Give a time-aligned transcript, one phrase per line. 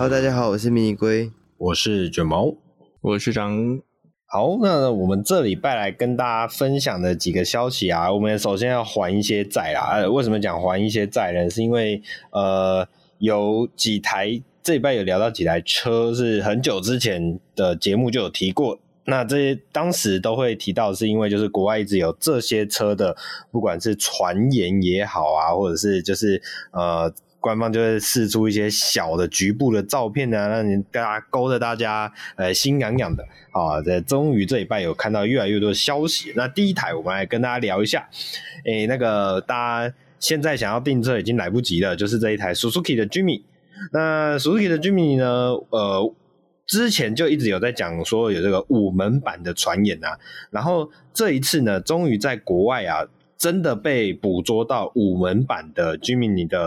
[0.00, 2.54] Hello，大家好，我是迷你龟，我是卷毛，
[3.02, 3.78] 我是张。
[4.24, 9.96] 好，那我们这礼拜来跟大家分享的几个消息啊，我们首先要还一些债啦。
[9.96, 11.50] 呃，为什么讲还一些债呢？
[11.50, 12.00] 是因为
[12.32, 18.78] 呃，有几台这礼拜有聊到几台车，是很久之前的节目就有提过。
[19.04, 23.14] 那这些当时都会提到，是因为就是国外一直有这些车的，
[23.50, 26.40] 不管是传言也好啊，或者是就是
[26.72, 27.12] 呃。
[27.40, 33.80] 官方就会释出一些小的局部的照片啊，让你大家勾着大家呃心痒痒的啊。
[33.82, 36.32] 这终于这礼拜有看到越来越多的消息。
[36.36, 38.08] 那第一台我们来跟大家聊一下，
[38.64, 43.42] 诶，那个大家现在想要订车已经来不及了，就是这一台 Suzuki 的 Jimny。
[43.92, 46.14] 那 Suzuki 的 Jimny 呢，呃，
[46.66, 50.18] 之前就一直有在讲说有这个五门版的传言啊，
[50.50, 53.06] 然后这一次呢，终于在国外啊。
[53.40, 56.58] 真的被捕捉到五门版的 Jimny 的，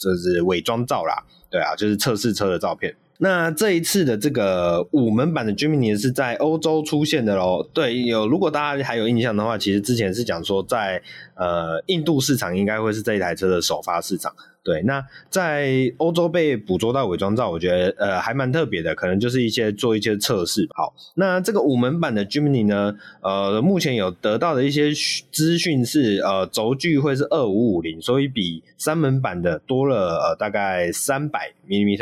[0.00, 2.96] 就是伪装照啦，对啊，就是测试车的照片。
[3.20, 7.62] 那这一次的这个五门版的 Jimny 是在欧洲出现的喽。
[7.72, 11.00] 对，有如果大家还有印象的话，其实之前是讲说在
[11.36, 14.34] 呃印度市场应该会是这一台车的首发市场。
[14.68, 20.68] 对，那在欧洲被捕捉到伪装照，我觉得呃还蛮特别的，可能就是一些做一些测试。
[20.74, 24.92] 好，那这个五门版的 Jimny 呢，呃，目前有得到的一些
[25.32, 31.96] 资讯是，呃，轴距会是二五五零，所以比三门版的多了呃大概三百毫米。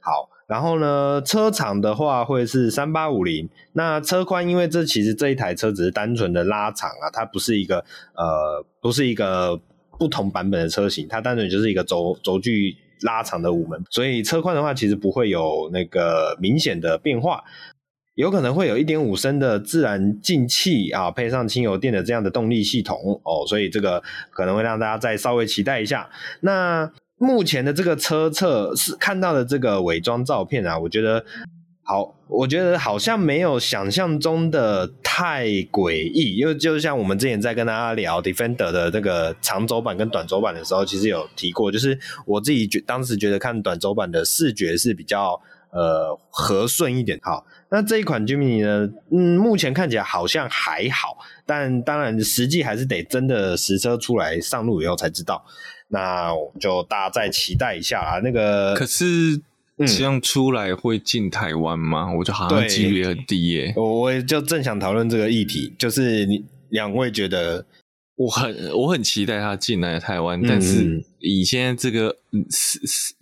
[0.00, 7.82] 好，然后呢，车长的话会是三八五零，那车宽因为这其实这一台车只是单纯的拉长啊，它不是一个
[8.14, 9.58] 呃不是一个。
[10.00, 17.44] 不同版本的车型，它单纯就是一个轴轴距拉长的五门，所以车宽的话其实不会有那个明显的变化，
[18.14, 26.08] 有可能会有一点五升的自然进气啊，配上轻油电的这样的动力系统哦，所以这个可能会让大家再稍微期待一下。
[26.40, 31.22] 那目前的这个车侧是看到的这个伪装照片啊，我觉得。
[31.90, 45.32] 好，我觉得好像没有想象中的太诡异，因为就像我们之前在跟大家聊 Defender 的这个长轴版跟短轴版的时候，其实有提过，就是我自己觉当时觉得看短轴版的视觉是比较
[45.72, 47.18] 呃和顺一点。
[47.24, 55.44] 好，那这一款 Jimmy 呢，嗯，目前看起来好像还好，但当然实际还是得真的实车出来上路以后才知道。
[55.88, 59.42] 那我就大家再期待一下啊，那个可是。
[59.86, 62.12] 这样出来会进台湾吗？
[62.12, 63.72] 我觉得好像几率很低耶。
[63.76, 67.64] 我我就正想讨论这个议题，就是你两位觉得，
[68.16, 72.16] 我很我很期待他进来台湾，嗯，但是以现在这个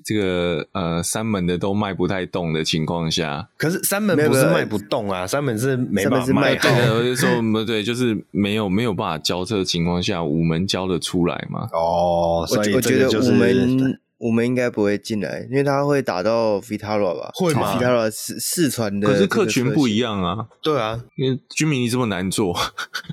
[0.04, 6.94] 这个呃三门的都卖不太动的情况下，可是三门不是卖不动啊，三门是没办法卖动的。
[6.94, 7.28] 我就说
[7.64, 11.68] 对，就是没有没有办法交车的情况下，五门交得出来嘛？
[11.72, 13.98] 哦，所以、我觉得五门。
[14.18, 17.30] 我们应该不会进来，因为他会打到 Vitara 吧？
[17.34, 20.46] 会吗？Vitara 四四川的，可是客群不一样啊。
[20.60, 22.52] 对啊，因为 Jimny 这么难做，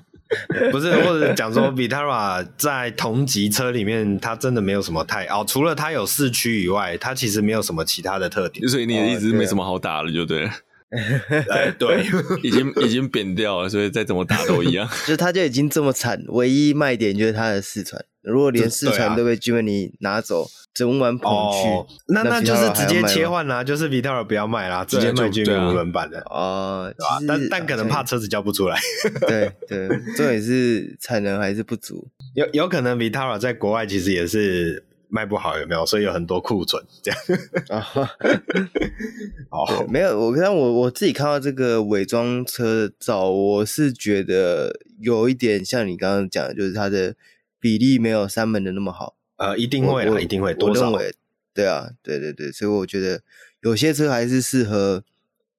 [0.72, 0.92] 不是？
[1.04, 8.68] 或者讲说 Vitara 在同级车里面，它真的没有什么太哦，除了它有四驱以外，它其实没有什么其他的特点。
[8.68, 10.52] 所以你的意思是没什么好打了，就对了。
[11.52, 12.06] 哎，对，
[12.44, 14.88] 已经 已经扁掉了，所以再怎么打都一样。
[15.06, 18.04] 就他就已经这么惨，唯一卖点就是他的四传。
[18.22, 20.48] 如果连四传都被 Jimny 拿走。
[20.76, 25.30] 整晚捧去，哦、那那就是直接切换啦，就是 Vitara 不要卖啦，直接卖
[25.72, 26.94] 轮版的哦，
[27.26, 28.78] 但但可能怕车子交不出来，
[29.26, 34.84] 对对，重点是产能还是不足，有有可能 Vitara 在国外其实也是
[35.16, 35.86] 卖不好，有没有？
[35.86, 37.20] 所以有很多库存这样
[37.72, 37.88] 啊。
[39.50, 47.16] 哦，没有，我看我我自己看到这个伪装车的照，我是觉得有一点像你刚刚讲的，就是它的
[47.62, 49.16] 比例没有三门的那么好。
[49.38, 50.54] 呃，一定会啊，一定会。
[50.54, 50.92] 多少？
[51.54, 53.22] 对啊，对对对，所以我觉得
[53.62, 55.02] 有些车还是适合，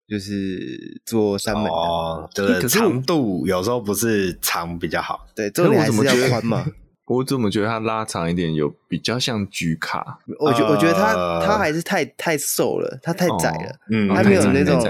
[0.07, 1.71] 就是做三门的。
[1.71, 5.27] 哦，就是长度有时候不是长比较好。
[5.35, 6.67] 对，这里还是要宽嘛。
[7.07, 10.19] 我怎么觉得它拉长一点有比较像 G 卡？
[10.39, 13.79] 我觉我觉得它它还是太太瘦了，它太窄了。
[13.91, 14.81] 嗯，它没有那种，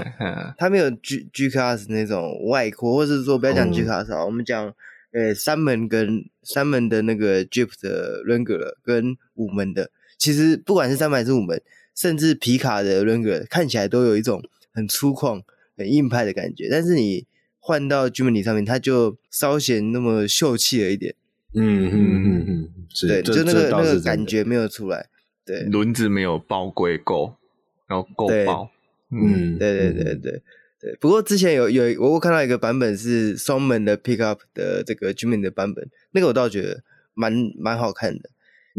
[0.57, 4.73] 它没有 G G Class 那种外扩，或者是说不要讲 G Class 啊，我们讲。
[5.13, 11.59] 呃，三门跟三门的那个 Jeep 的 Wrangler 跟五门的，其实不管是三门还是五门，
[11.95, 14.43] 甚至皮卡的 Wrangler 看起来都有一种
[14.73, 15.41] 很粗犷、
[15.77, 16.67] 很硬派的感觉。
[16.69, 17.25] 但是你
[17.57, 21.15] 换到 Jimny 上面，它就稍显那么秀气了一点。
[21.59, 22.69] 嗯嗯嗯嗯，
[23.07, 25.09] 对，就那个那个感觉没有出来。
[25.45, 27.35] 对，轮子没有包归够，
[27.87, 28.69] 然后够爆。
[29.09, 30.15] 嗯，对对对对。
[30.15, 30.41] 对
[30.79, 36.83] 对，不过之前有有我看到一个版本是双门的 pickup 的这个 Jimny 的版本，那个我倒觉得
[37.15, 38.29] 蛮蛮好看的，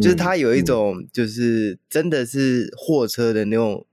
[0.01, 3.85] 就是它有一种就是真的是货车的那种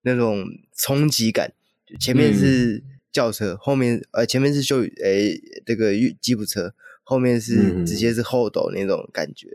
[0.00, 1.52] 那种冲击感，
[2.00, 2.82] 前面是
[3.12, 6.72] 轿车，嗯、后面呃前面是修诶、欸、这个吉普车，
[7.10, 9.48] 后面是直接是后斗那种感觉。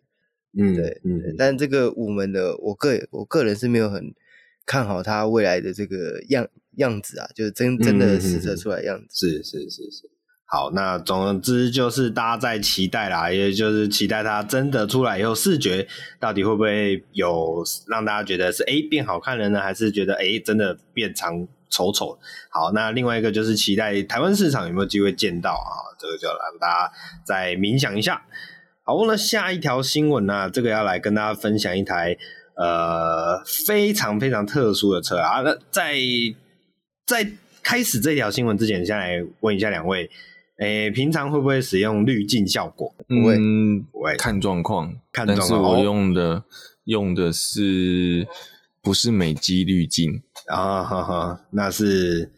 [0.60, 4.14] 嗯，对，嗯，但这个五门的，我个我个人是没有很
[4.66, 9.30] 看好它未来的这个样样子啊，就是真真的实测出来样子。
[9.30, 10.10] 是是是是。
[10.48, 15.88] 好，那总之就是大家在期待啦，也就是期待它真的出来以后，视觉
[16.20, 19.62] 到底会不会有让大家觉得是诶变好看了呢？
[19.62, 22.18] 还是觉得诶真的变长丑丑？
[22.50, 25.92] 好，那另外一个就是期待台湾市场有没有机会见到啊？
[26.00, 26.94] 这个就让大家
[27.26, 28.24] 再冥想一下。
[28.84, 32.16] 好，那下一条新闻呢，这个要来跟大家分享一台
[32.56, 35.42] 呃非常非常特殊的车啊。
[35.42, 35.96] 那在
[37.06, 37.30] 在
[37.62, 40.10] 开始这条新闻之前，先来问一下两位。
[40.58, 42.96] 诶，平常会不会使用滤镜效果？
[43.10, 45.50] 不会，嗯，不会，看状况，看状况。
[45.50, 46.44] 但是我用的、哦、
[46.86, 48.26] 用的是
[48.86, 50.84] 不是美肌滤镜啊？
[50.84, 52.32] 哈哈，那是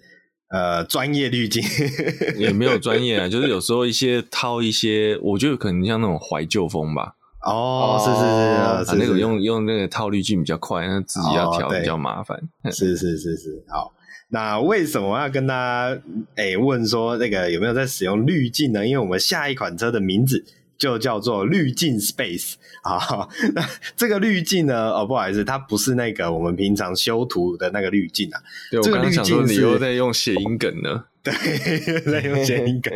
[0.50, 1.62] 呃专业滤镜，
[2.40, 7.16] 也没有专业啊，就是有时候一些套一些，我觉得可能像那种怀旧风吧。
[7.44, 12.40] 哦，是是是，啊，那个用用那个套滤镜比较快，那自己要调比较麻烦。
[12.72, 13.94] 是是是是，好。
[14.30, 16.02] 那为什么要跟大家
[16.36, 18.86] 诶、欸、问说那个有没有在使用滤镜呢？
[18.86, 20.44] 因为我们下一款车的名字
[20.78, 22.54] 就叫做滤镜 Space
[22.84, 23.28] 啊。
[23.56, 24.92] 那这个滤镜呢？
[24.92, 28.42] 哦，不好意思，它不是那个我们平常修图的那个滤镜啊。
[28.72, 31.06] 对，这个滤镜是你又在用谐音梗呢？
[31.24, 31.34] 对，
[32.10, 32.94] 在用谐音梗，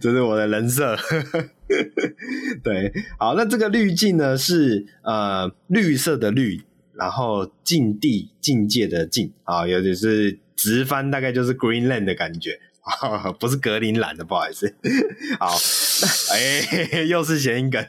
[0.00, 0.96] 这是我的人设。
[2.62, 6.62] 对，好，那这个滤镜呢是呃绿色的绿。
[6.94, 12.71] 然后境地境界的境啊，尤其是直翻，大概就是 Greenland 的感觉啊，
[13.38, 14.74] 不是格林兰的，不好意思。
[15.38, 15.56] 好，
[16.34, 17.80] 哎， 又是谐音梗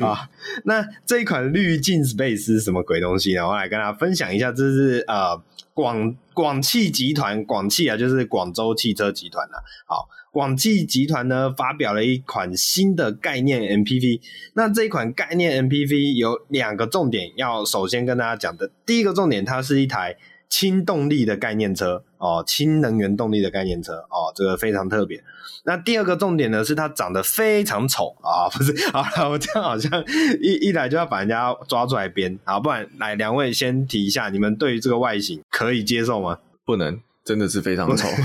[0.00, 0.28] 啊。
[0.64, 3.46] 那这一款滤镜 Space 是什么鬼东西呢？
[3.48, 5.42] 我来跟大家分享一下，这是呃
[5.72, 9.56] 广广汽集团，广汽啊，就是广州汽车集团啊。
[9.86, 10.08] 好。
[10.30, 14.20] 广汽集团呢发表了一款新的概念 MPV，
[14.52, 18.70] 那这一款概念 MPV 有两个重点要首先跟大家讲的。
[18.84, 20.16] 第一个重点，它是一台
[20.48, 25.22] 氢动力的概念车哦，氢能源动力的概念车哦，这个非常特别。
[25.64, 28.74] 那第二个重点呢，是它长得非常丑啊、 不是？
[28.90, 30.02] 好了，我这样好像
[30.40, 36.38] 一一来就要把人家抓出来编，啊，不然来两位先提一下，你们对于这个外形可以接受吗？
[36.64, 36.98] 不能。
[37.28, 38.08] 真的是非常丑，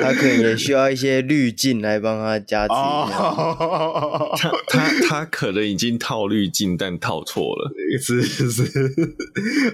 [0.00, 2.72] 他可能也需要一些滤镜来帮他加持。
[4.38, 7.70] 他他他可能已经套滤镜，但套错了。
[8.00, 8.64] 是是是，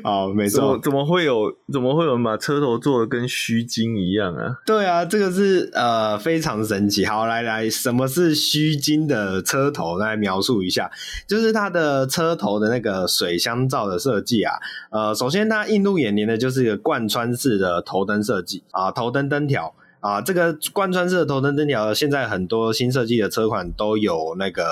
[0.03, 0.77] 好， 没错。
[0.83, 1.57] 怎么会有？
[1.73, 4.57] 怎么会有人把车头做的跟虚金一样啊？
[4.67, 7.07] 对啊，这个是呃非常神奇。
[7.07, 9.97] 好，来来，什么是虚金的车头？
[9.97, 10.91] 来描述一下，
[11.29, 14.55] 就是它的车头的那个水箱罩的设计啊。
[14.91, 16.80] 呃，首先它映入眼帘的就是一个。
[16.83, 19.75] 贯穿式的头灯设计啊，头灯灯条。
[20.01, 24.65] 啊，这个贯穿式的头灯灯条，现在很多新设计的车款都有那个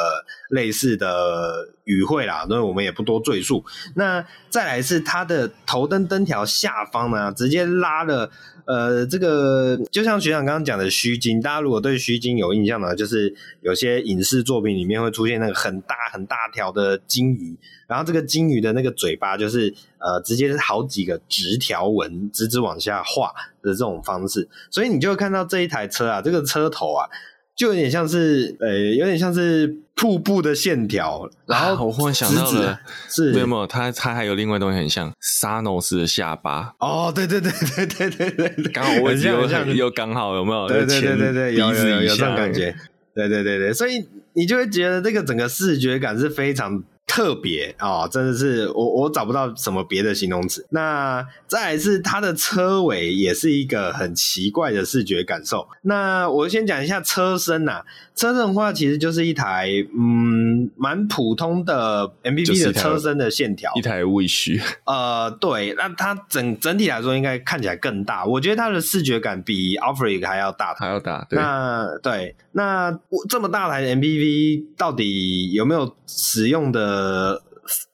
[0.49, 3.65] 类似的语汇啦，所以我们也不多赘述。
[3.97, 8.31] 那再来是它的头灯灯条下方呢，直接拉了。
[8.69, 17.57] 呃，这个就像学长刚刚讲的虚金，大家如果对虚金有印象的，就是有些影视作品里面会出现那个很大很大条的金鱼，
[17.87, 27.09] 然后这个金鱼的那个嘴巴就是呃，直接是好几个直条纹，直直往下画的这种方式，所以你就会看到这一台车啊，这个车头啊。
[27.59, 31.29] 就有点像是，呃、欸，有点像是瀑布的线条。
[31.45, 32.79] 然后、啊、我忽然想到了，
[33.11, 36.73] 是没有没有，它它还有另外东西很像沙诺斯的下巴。
[36.79, 40.69] 哦，对对对对对对对，刚好位置又又刚好，有没有？
[40.69, 42.73] 对对对对对，有有有，有这种感觉。
[43.13, 46.85] 对对对对，所以你就会觉得这个整个视觉感是非常。
[47.09, 50.65] 特别啊、哦，真的是我我找不到什么别的形容词。
[50.71, 55.67] 那再来是它的车尾也是一个很奇怪的视觉感受。
[55.83, 57.85] 那我先讲一下车身呐、啊，
[58.15, 64.63] 车身的话其实就是一台嗯蛮普通的 MPV 的车身的线条，一台 Wish。
[64.85, 68.27] 呃，对，那它整整体来说应该看起来更大。
[68.27, 71.27] 我觉得它的视觉感比 Alphard 还要大，还要大。
[71.31, 71.39] 对。
[71.39, 72.97] 那对，那
[73.31, 76.98] 这么大台的 MPV 到底有没有使用的？
[76.99, 77.43] 呃，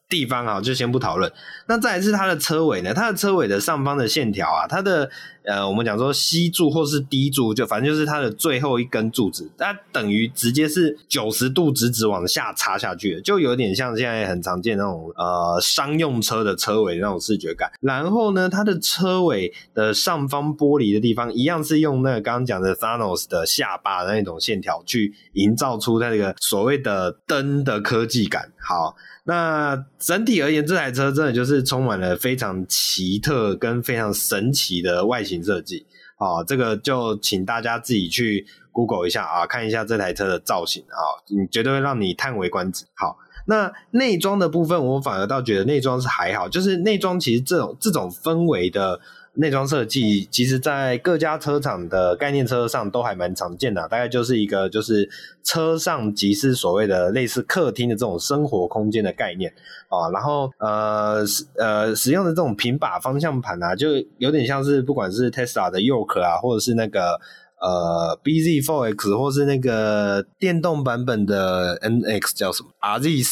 [0.09, 1.31] 地方啊，就先不讨论。
[1.67, 2.95] 那再来是它的车尾呢？
[2.95, 5.11] 它的车尾的上方的线条啊，它的
[5.45, 17.71] 呃，我们讲说 C 柱或是 D 柱，就反正就是它的最后一根柱子，它等于直接是九十度直直往下插下去的，就有点像现在很常见那种呃商用车的车尾那种视觉感。
[17.81, 28.53] 然后呢，它的车尾的上方玻璃的地方，一样是用那个刚刚讲的 Thanos 的下巴的那种线条去营造出它这个所谓的灯的科技感。
[28.59, 28.97] 好。
[29.27, 35.87] 那整体而言，这台车真的就是充满了非常奇特跟非常神奇的外形设计。
[36.17, 42.85] 啊，这个就请大家自己去 Google 一下啊，看一下这台车的造型啊，你绝对会让你叹为观止。
[42.95, 49.01] 好，那内装的部分，我反而倒觉得内装是还好，就是内装其实这种这种氛围的。
[49.37, 55.09] 内装设计其实，在各家车厂的概念车上都还蛮常见的，大概就是一个就是
[55.43, 59.53] 车上即是所谓的类似客厅的这种生活空间的概念
[59.89, 60.09] 啊。
[60.13, 61.25] 然后呃
[61.59, 63.89] 呃，使用的这种平把方向盘啊，就
[64.19, 67.19] 有点像是不管是 Tesla 的 Yoke 啊，或者是那个
[67.61, 73.27] 呃 BZ4X，或是那个电动版本的 NX 叫什么 RZ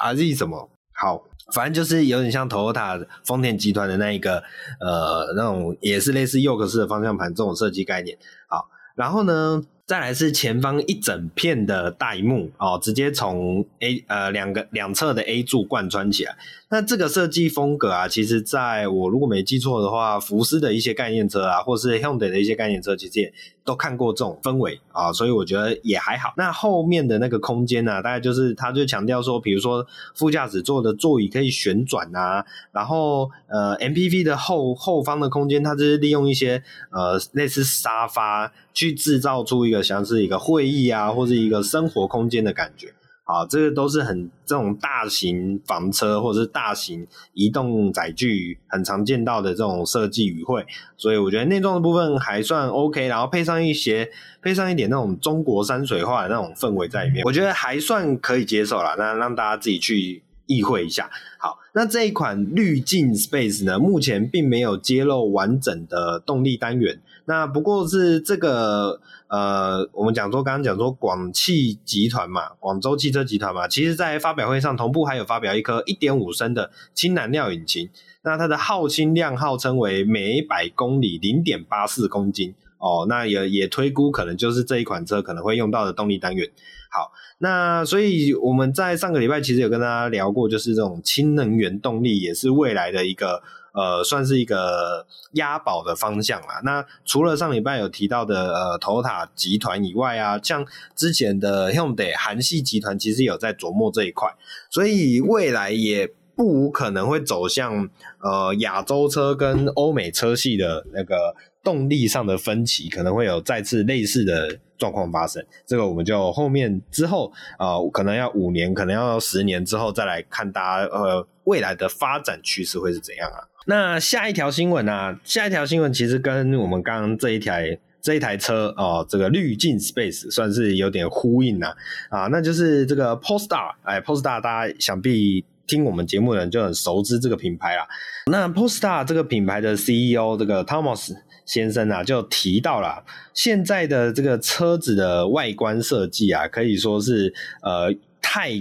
[0.00, 1.24] RZ 什么好。
[1.52, 4.42] 反正就是有点像 Toyota 丰田集团的那一个，
[4.80, 8.16] 呃，那种也是类似 Yoke 式的方向盘这种设计概念。
[8.48, 16.36] 好，然后呢，再来是前方一整片的大荧幕哦，直接从 A 呃两个两侧的 A 柱贯穿起来。
[16.72, 23.30] 那这个设计风格啊，其实在我如果没记错的话，福斯的一些概念车啊，或是 Hyundai 的一些概念车，其实也
[23.62, 26.32] 都看过这种氛围啊，所以我觉得也还好。
[26.34, 42.94] 那后面的那个空间呢、大概就是他就强调说，比如说副驾驶座的座椅可以旋转啊，然后呃 MPV 的后后方的空间，它就是利用一些呃类似沙发去制造出一个像是一个会议啊，或是一个生活空间的感觉。
[43.32, 54.10] 啊，这个都是很这种大型房车或者是大型移动载具很常见到的这种设计语汇，所以我觉得内装的部分还算 OK，然后配上一些
[54.42, 58.94] 配上一点那种中国山水画的那种氛围在里面，我觉得还算可以接受啦。
[58.98, 61.10] 那让大家自己去意会一下。
[61.38, 67.00] 好，那这一款滤镜 Space 呢，目前并没有揭露完整的动力单元。
[67.24, 77.88] 那不过是这个呃，我们讲说刚刚讲说广汽集团嘛，广州汽车集团嘛，其实在发表会上同步还有发表一颗一点五升的氢燃料引擎，
[78.22, 86.50] 那它的耗氢量号称为每百公里零点八四公斤哦，那也也推估可能就是这一款车可能会用到的动力单元。
[86.90, 93.42] 好，那所以我们在上个礼拜其实有跟大家聊过，就是这种氢能源动力也是未来的一个。
[93.72, 96.60] 呃，算是一个押宝的方向啦。
[96.64, 104.28] 那除了上礼拜有提到的呃头塔集团以外啊，像之前的 Hyundai 韩系集团其实有在琢磨这一块，
[104.70, 107.88] 所以未来也不无可能会走向
[108.20, 115.44] 呃亚洲车跟欧美车系的那个动力上的分歧，可能会有再次类似的状况发生。
[115.66, 123.48] 这个我们就后面之后啊、呃，可能要五年，可能要十年之后再来看大家呃未来的发展趋势会是怎样啊。
[123.66, 131.72] 那下一条新闻啊，下一条新闻其实跟我们刚刚这一台这一台车哦，这个滤镜 Space 算是有点呼应呐
[132.08, 137.86] 啊，那就是这个 Polestar，哎，Polestar 大家想必听我们节目的人就很熟知这个品牌啦。
[138.26, 141.12] 那 Polestar 这个品牌的 CEO 这个 Thomas
[141.46, 148.60] 先生啊，就提到了现在的这个车子的外观设计啊，可以说是呃太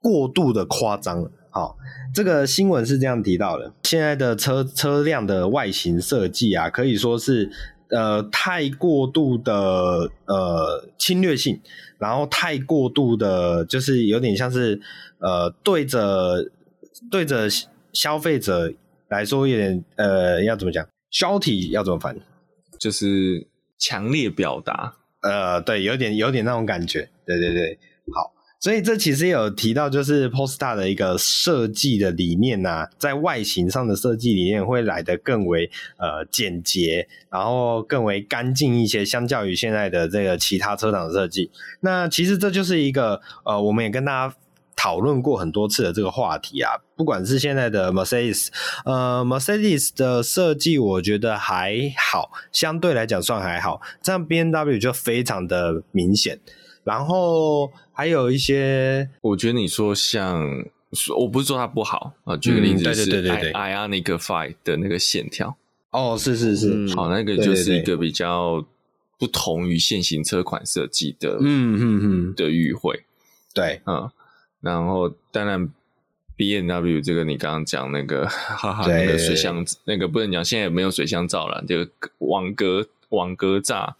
[0.00, 1.30] 过度的夸张了。
[1.54, 1.76] 好，
[2.14, 7.50] 这个新闻是这样提到的：现在的车车辆的外形设计啊，可以说是
[7.90, 11.60] 呃太过度的呃侵略性，
[11.98, 14.80] 然后太过度的，就是有点像是
[15.18, 16.50] 呃对着
[17.10, 17.48] 对着
[17.92, 18.72] 消费者
[19.08, 20.88] 来说，有点呃要怎么讲？
[21.10, 22.16] 消体要怎么翻？
[22.80, 23.46] 就是
[23.78, 27.78] 强烈表达，呃，对，有点有点那种感觉，对对对，
[28.10, 28.32] 好。
[28.62, 41.50] 所以这其实有提到，就是 Polestar 的一个设计的理念呐、在外形上的设计理念会来得更为呃简洁，然后更为干净一些，相较于现在的这个其他车厂设计。
[41.80, 44.36] 那其实这就是一个呃，我们也跟大家
[44.76, 46.70] 讨论过很多次的这个话题啊。
[46.94, 48.46] 不管是现在的 Mercedes，
[48.84, 53.80] 呃，Mercedes 的设计我觉得还好，相对来讲算还好。
[54.00, 56.38] 这样 BMW 就非常的明显。
[56.84, 60.64] 然后还有一些，我觉得你说像，
[61.16, 63.40] 我不是说它不好啊，举个例子是，对对对。
[63.40, 65.56] 对，Ioniq 5的那个线条，
[65.90, 68.64] 哦，是是是，嗯、好，那个就是一个比较
[69.18, 72.34] 不同于现行车款设计的，嗯嗯嗯。
[72.34, 73.04] 的语汇，
[73.54, 74.10] 对，嗯，
[74.60, 75.68] 然后当然
[76.34, 83.94] B N W 这个你刚刚讲那个，哈哈，那个水箱，那个不能讲，现在也没有水箱罩了，这个网格网格栅。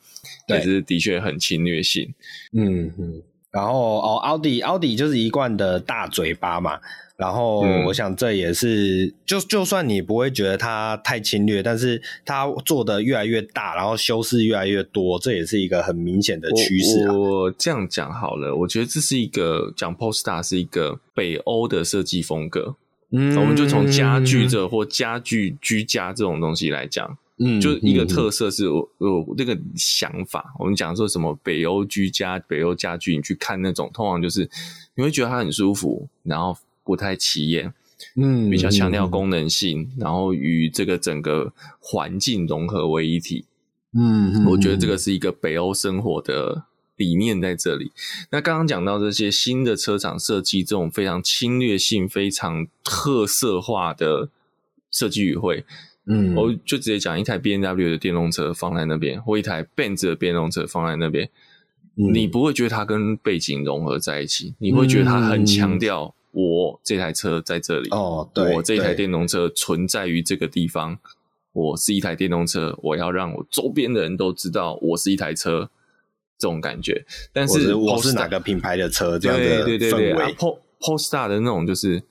[0.49, 2.15] 也是的确很侵略性，
[2.53, 6.79] 嗯嗯，然后哦，奥迪奥迪就是一贯的大嘴巴嘛。
[7.15, 17.13] 然后我想这也是，嗯、就就算你不会觉得它太侵略，但是它做的越来越大，然后修饰越来越多，这也是一个很明显的趋势啊。
[17.13, 22.75] 我，我这样讲好了，我觉得这是一个讲 Polestar 是一个北欧的设计风格。
[23.13, 30.55] 嗯，我们就从家具这或家具居家这种东西来讲，嗯，就一个特色是我我那个想法。
[30.59, 34.49] 我们讲说什么北欧居家、北欧家具，你去看那种，通常就是
[34.95, 36.57] 你会觉得它很舒服，然后。
[36.85, 37.73] 不太起眼，
[38.17, 43.45] 嗯，比较强调功能性，嗯、然后与这个整个环境融合为一体，
[43.93, 46.65] 嗯，我觉得这个是一个北欧生活的
[46.97, 47.93] 理念在这里。
[48.33, 54.31] 那刚刚讲到这些新的车厂设计，这种非常侵略性、非常特色化的
[54.91, 55.65] 设计语汇，
[56.07, 61.29] 嗯，我就直接讲一台 B N W 的电动车放在那边，或一台 Benz 的电动车放在那边，
[61.97, 66.15] 嗯、你不会觉得它跟背景融合在一起，你会觉得它很强调。
[66.35, 70.99] 我这台车在这里哦，对，我这台电动车存在于这个地方。
[71.53, 75.69] 我是一台电动车，我要让我周边的人都知道我是一台车，
[76.39, 77.05] 这种感觉。
[77.35, 79.19] 但是我是哪个品牌的车？
[79.19, 80.35] 这样的对对对对
[80.81, 82.03] ，Polestar 的那种就是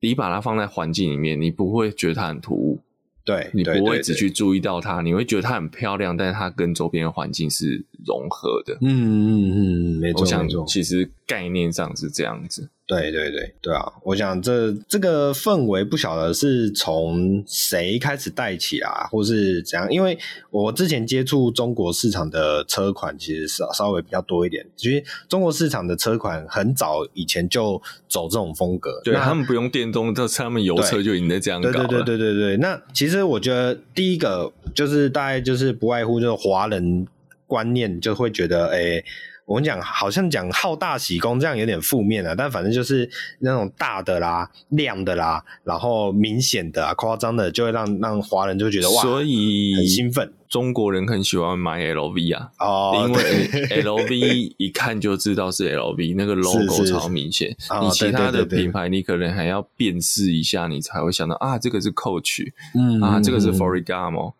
[0.00, 2.78] 你把它放在环境里面，你不会觉得它很突兀。
[3.24, 8.74] 对，你不会只去注意到它，你会觉得它很漂亮，但是它跟周边的环境是融合的。
[8.80, 12.68] 嗯嗯嗯，没错，我想其实概念上是这样子。
[12.98, 13.92] 对对对对啊！
[14.02, 19.88] 我想这这个氛围不晓得是从谁开始带起啊，或是怎样？
[19.92, 20.18] 因为
[20.50, 24.66] 我之前接触中国市场的车款，其实稍稍微比较多一点。
[24.74, 31.86] 其实中国市场的车款很早以前就走这种风格，对，他们不用电动，车，他们油车就已经在这样搞了。
[31.86, 32.56] 对对对对对对。
[32.56, 37.06] 那其实我觉得第一个就是大概就是不外乎就是华人
[37.46, 39.04] 观念就会觉得，哎。
[39.50, 50.32] 我们讲好像讲好大喜功，这样有点负面啊，但反正就是那种大的啦、亮的啦，然后明显的、啊、夸张的，就会让让华人就觉得哇，所以很兴奋。
[50.48, 57.50] 中国人很喜欢买 LV 啊，哦，因为 LV 一看就知道是 LV， 那个 logo 超明显。
[57.82, 64.34] 你其他的品牌，你可能还要辨识一下，你才会想到啊，这个是 Coach，嗯啊，这个是 Ferragamo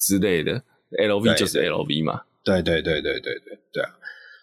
[0.00, 0.60] 之类的
[0.90, 2.22] ，LV 就是 LV 嘛。
[2.42, 3.90] 对对对对对对对，对啊。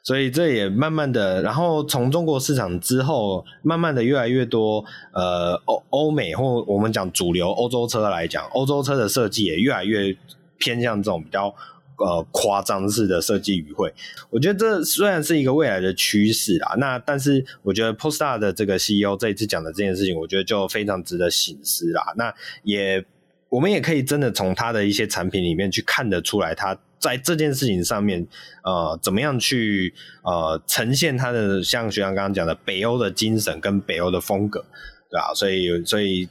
[0.03, 10.13] 所以这也慢慢的，然后从中国市场之后，慢慢的越来越多，呃，欧欧美或我们讲主流欧洲车来讲，欧洲车的设计也越来越
[10.57, 11.47] 偏向这种比较
[11.99, 13.93] 呃夸张式的设计语汇。
[14.29, 22.13] 我觉得这虽然是一个未来的趋势啦，那但是我觉得 Polestar 的这个 CEO 这一次讲的这件事情，我觉得就非常值得醒思啦。
[22.17, 23.05] 那也
[23.47, 26.77] 我们也可以真的从他的一些产品里面去看得出来，他。
[27.03, 28.25] 在这件事情上面，
[28.63, 34.63] 呃，怎么样去呃呈现他的像学长刚刚讲的北欧的精神跟北欧的风格，
[35.09, 35.33] 对吧？
[35.35, 36.29] 所以，所以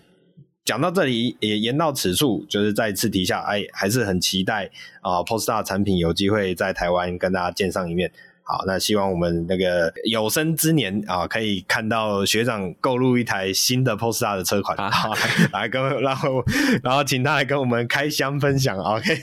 [0.64, 4.64] 讲到这里也言到此处，就是再次提下，哎，还是很期待
[5.02, 8.10] 啊，呃，Posta 产品有机会在台湾跟大家见上一面。
[8.52, 15.14] 好，那希望我们那个有生之年啊，可以看到学长购入一台新的 Polestar 的车款，啊、好
[15.54, 16.44] 来跟然后
[16.84, 19.16] 然后请他来跟我们开箱分享，OK。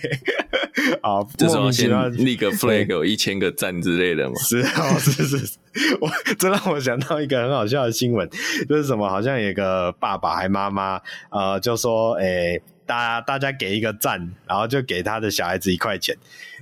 [1.04, 4.34] 好，这时候先立个 flag，有一千个赞之类的嘛？
[4.42, 5.58] 是哦，是是是，
[6.02, 8.28] 我这让我想到一个很好笑的新闻，
[8.68, 16.16] 就是什么，好像有个爸爸还妈妈，呃，就说，诶、欸，大家大家给一个赞，然后就给他的小孩子一块钱，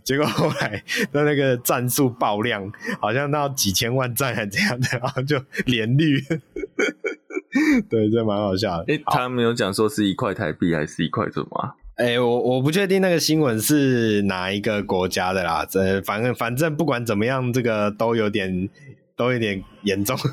[0.04, 6.20] 结果后来他那个赞数爆量，好像到几千万赞还这样的，然后就连绿，
[7.90, 8.84] 对，这蛮好笑的。
[8.88, 11.76] 诶、欸，他没有讲说是一块台币还是一块什么？
[11.96, 18.70] 哎、欸，我我不确定那个新闻是哪一个国家的啦，这反正反正不管怎么样，这个都有点
[19.18, 20.16] 都有点严重。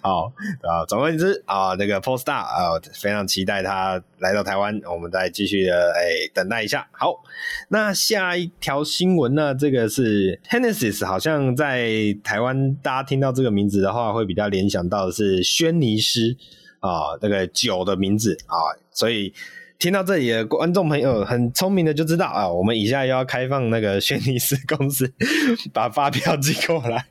[0.00, 0.32] 好
[0.62, 6.86] 啊，总而言之啊，那个 Post Star 啊，非常期待他来到台湾，我们再继续的哎、等待一下。
[6.92, 7.22] 好，
[7.68, 9.54] 那下一条新闻呢？
[9.54, 16.36] 这个是 Hennessy，好像在台湾大家听到这个名字的话，会比较联想到的是轩尼诗
[16.80, 18.54] 啊，这个酒的名字啊，
[18.92, 19.32] 所以。
[19.78, 25.12] 听到这里的观众朋友很聪明的就知道啊，我们以下又要开放那个轩尼斯公司
[25.72, 27.06] 把发票寄过来。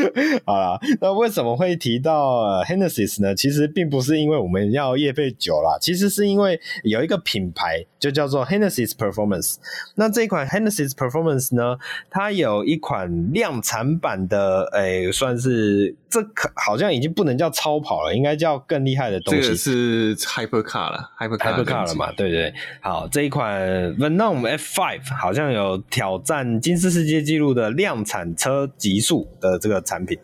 [0.44, 3.34] 好啦，那为什么会提到 Hennessy 呢？
[3.34, 9.56] 其实并不是因为我们要夜配酒啦，其实是因为有一个品牌就叫做 Hennessy Performance。
[9.96, 11.76] 那这一款 Hennessy Performance 呢，
[12.10, 19.42] 它有一款量产版的，诶、欸，算是这可好像已经不能叫超跑了，应该叫更厉害的东西。
[19.42, 22.12] 这个是 Hypercar 了，Hypercar 了嘛？
[22.12, 22.54] 对对对。
[22.80, 23.60] 好，这一款
[23.96, 30.18] Venom F5 好像有挑战金氏世界纪录的量产车极速的这个产品。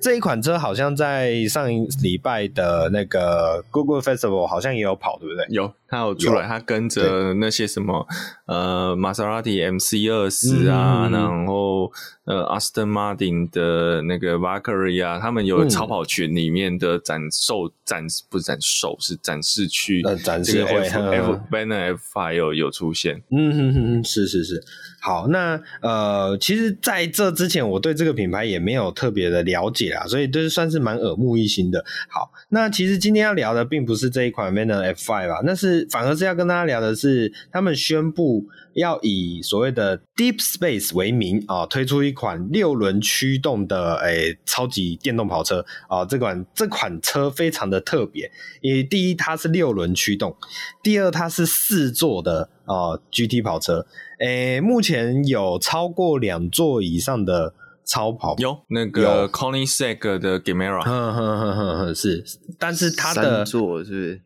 [0.00, 5.46] 这一款车好像在上一礼拜的那个 Google Festival 好像也有跑，对不对？
[5.48, 8.06] 有，它有出来，他跟着那些什么
[8.46, 11.92] 呃玛莎拉蒂 MC 二十啊，嗯、然后
[12.24, 24.62] 呃 Aston Martin 的那个 Valkyrie 啊，他们有超跑群里面的展售展不是展售是展示区，呃展示会 F F Banner F5 有有出现，嗯哼哼哼，是是是。
[25.00, 31.84] 好，那呃，其实在这之前，我对这个品牌也没有特别的了解啦，所以就是算是蛮耳目一新的。
[32.08, 46.04] 好，那其实今天要聊的并不是这一款 Vanner F5 吧，那是反而是要跟大家聊的是，他们宣布要以所谓的 Deep Space 为名啊，推出一款六轮驱动的诶、欸、超级电动跑车啊。
[46.04, 50.36] 这款这款车非常的特别，因为第一它是六轮驱动，
[50.82, 53.86] 第二它是四座的啊 GT 跑车。
[54.20, 57.52] 诶、欸，目前有超过两座以上的
[57.84, 62.24] 超跑，有那个 Connie Seg 的 Gamera，哼哼哼哼哼，是，
[62.58, 64.20] 但是它的三座是不是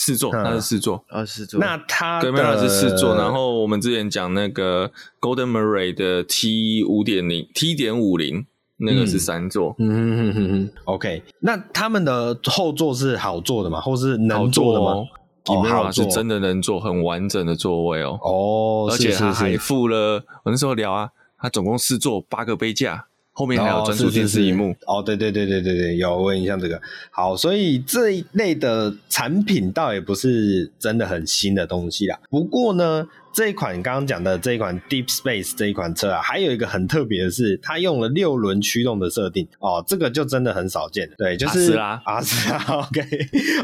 [0.00, 0.30] 四座？
[0.30, 1.58] 它是四座，啊四座。
[1.58, 4.88] 那它 Gemera 是四座，然后我们之前讲那个
[5.20, 9.74] Golden Murray 的 T 五点零 T 点五零，那个是三座。
[9.80, 13.80] 嗯哼哼哼哼，OK，那他们的后座是好坐的吗？
[13.80, 15.04] 或是能坐的吗
[15.44, 23.06] ？Gemera 是真的能坐很完整的座位哦，哦，而且它还附了，我那时候聊啊，它总共四座八个杯架，
[23.38, 26.80] 后面还有专属电视荧幕哦，对对对对对对，有我印象这个，
[27.12, 33.06] 好，所以这一类的产品倒也不是真的很新的东西啦，不过呢。
[33.30, 41.08] 这一款刚刚讲的这一款 Deep Space 这一款车啊，还有一个很特别的是，它用了六轮驱动的设定哦，这个就真的很少见。
[41.16, 43.00] 对，就是啊，阿斯拉， OK，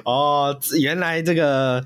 [0.04, 1.82] 哦，原来这个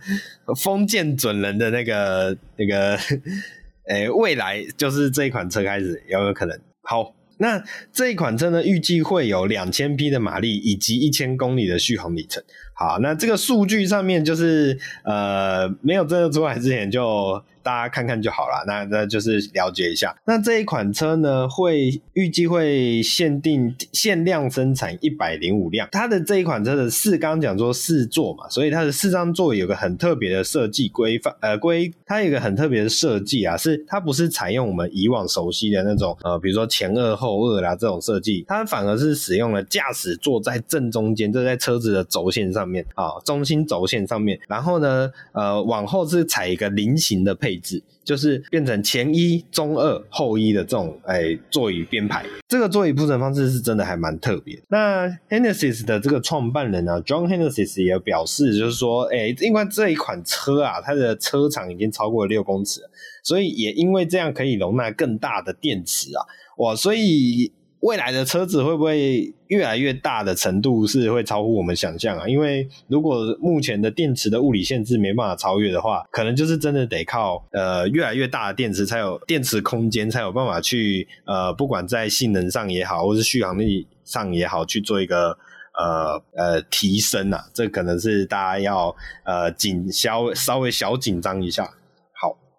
[0.60, 2.98] 封建准人的那个那个，
[3.88, 6.60] 诶，未来就是这一款车开始有没有可能？
[6.82, 7.14] 好。
[7.38, 12.42] 那这一款车呢，预计会有两千匹的马力以及一千公里的续航里程。
[12.74, 17.42] 好，那这个数据上面就是呃，没有真的出来之前就。
[17.68, 20.16] 大家看看就好了，那那就是了解一下。
[20.24, 25.86] 那这一款车呢，会预计会限定限量生产一百零五辆。
[25.92, 47.57] 它的这一款车的四，刚刚讲说四座嘛，所以它的四张座有个很特别的设计规范，呃规，它有个很特别的设计啊，是它不是采用我们以往熟悉的那种呃，比如说前二后二啦这种设计，它反而是使用了驾驶座在正中间，就在车子的轴线上面啊，中心轴线上面，然后呢，呃，往后是采一个菱形的配。
[48.04, 54.58] 就是变成前一、中二、后一的这种哎、座椅编排，这个座椅铺陈方式是真的还蛮特别。
[54.68, 62.80] 那 Hennessy 的这个创办人呢，John Hennessy 也表示，就是说，哎、因为这一款车啊，它的车长已经超过了六公尺，
[63.22, 66.24] 所以也因为这样可以容纳更大的电池啊，
[66.58, 67.52] 哇，所以。
[67.80, 72.26] 未来的车子会不会越来越大的程度是会超乎我们想象啊？
[72.26, 85.38] 因为如果目前的电池的物理限制没办法超越的话，可能就是真的得靠呃越来越大的电池才有电池空间，才有办法去呃不管在性能上也好，或是续航力上也好，去做一个
[85.78, 87.44] 呃呃提升啊。
[87.54, 91.70] 这可能是大家要呃紧稍稍微小紧张一下。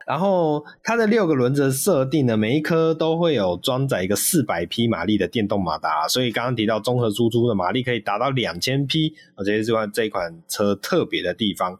[0.09, 11.77] 然后它的六个轮子设定呢，每一颗都会有装载一个四百匹马力的电动马达，所以刚刚提到综合输出的马力可以达到两千匹，我觉得这款这一款车特别的地方。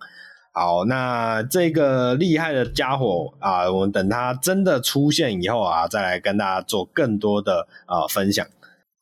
[0.54, 8.46] 好，那这个厉害的家伙啊，我们等它真的出现以后啊，再来跟大家做更多的啊分享。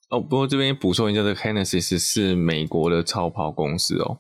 [0.10, 4.20] 哦，不过这边补充一下，这个 Hennessy 是美国的超跑公司哦。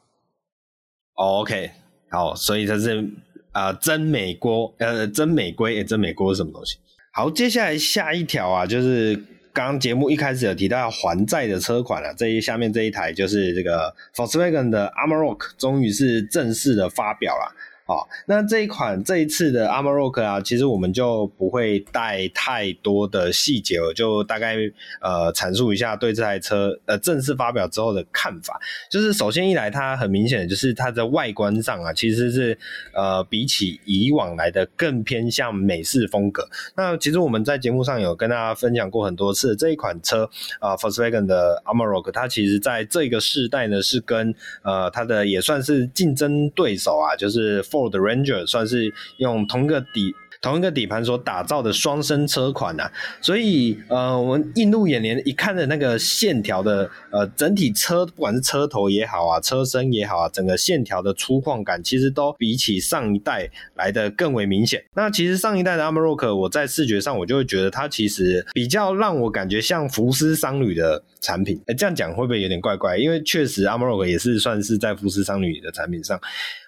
[1.15, 1.71] 哦 OK，
[2.11, 3.09] 好，所以它是。
[3.57, 6.77] 啊、真美锅，呃，真美龟，欸、真美锅是什么东西？
[7.11, 9.15] 好，接下来下一条啊，就是
[9.51, 17.55] 刚刚节目一开始有提到要还债的车款了，这一下面这一台就是这个 Volkswagen 的 Amarok，终于是正式的发表了。
[17.87, 24.57] 好，那这一款这一次的 Amarok 啊，其实我们就不会带太多的细节，我就大概
[24.99, 28.59] 呃阐述一下对这台车呃正式发表之后的看法。
[28.91, 32.57] 就是首先一来，它很明显的就是它的外观上啊，其实是
[32.93, 36.45] 呃比起以往来的更偏向美式风格。
[36.75, 47.63] 那其实我们在节目上有跟大家分享过很多次，这一款车啊，呃，Volkswagen 的 Amarok，它其实在这个世代呢是跟呃它的也算是竞争对手啊，就是。
[47.77, 64.83] Ford Ranger 算是用同一个底同一个底盘所打造的双生车款啊，所以呃，我们映入眼帘一看的那个线条的呃整体车，不管是车头也好啊，车身也好啊，整个线条的粗犷感，其实都比起上一代来的更为明显。
[64.93, 71.59] 那其实上一代的 Amarok，我在视觉上我就会觉得它其实比较让我感觉像福斯商旅的产品。
[71.65, 72.95] 哎，这样讲会不会有点怪怪？
[72.97, 76.21] 因为确实 Amarok 也是算是在福斯商旅的产品上。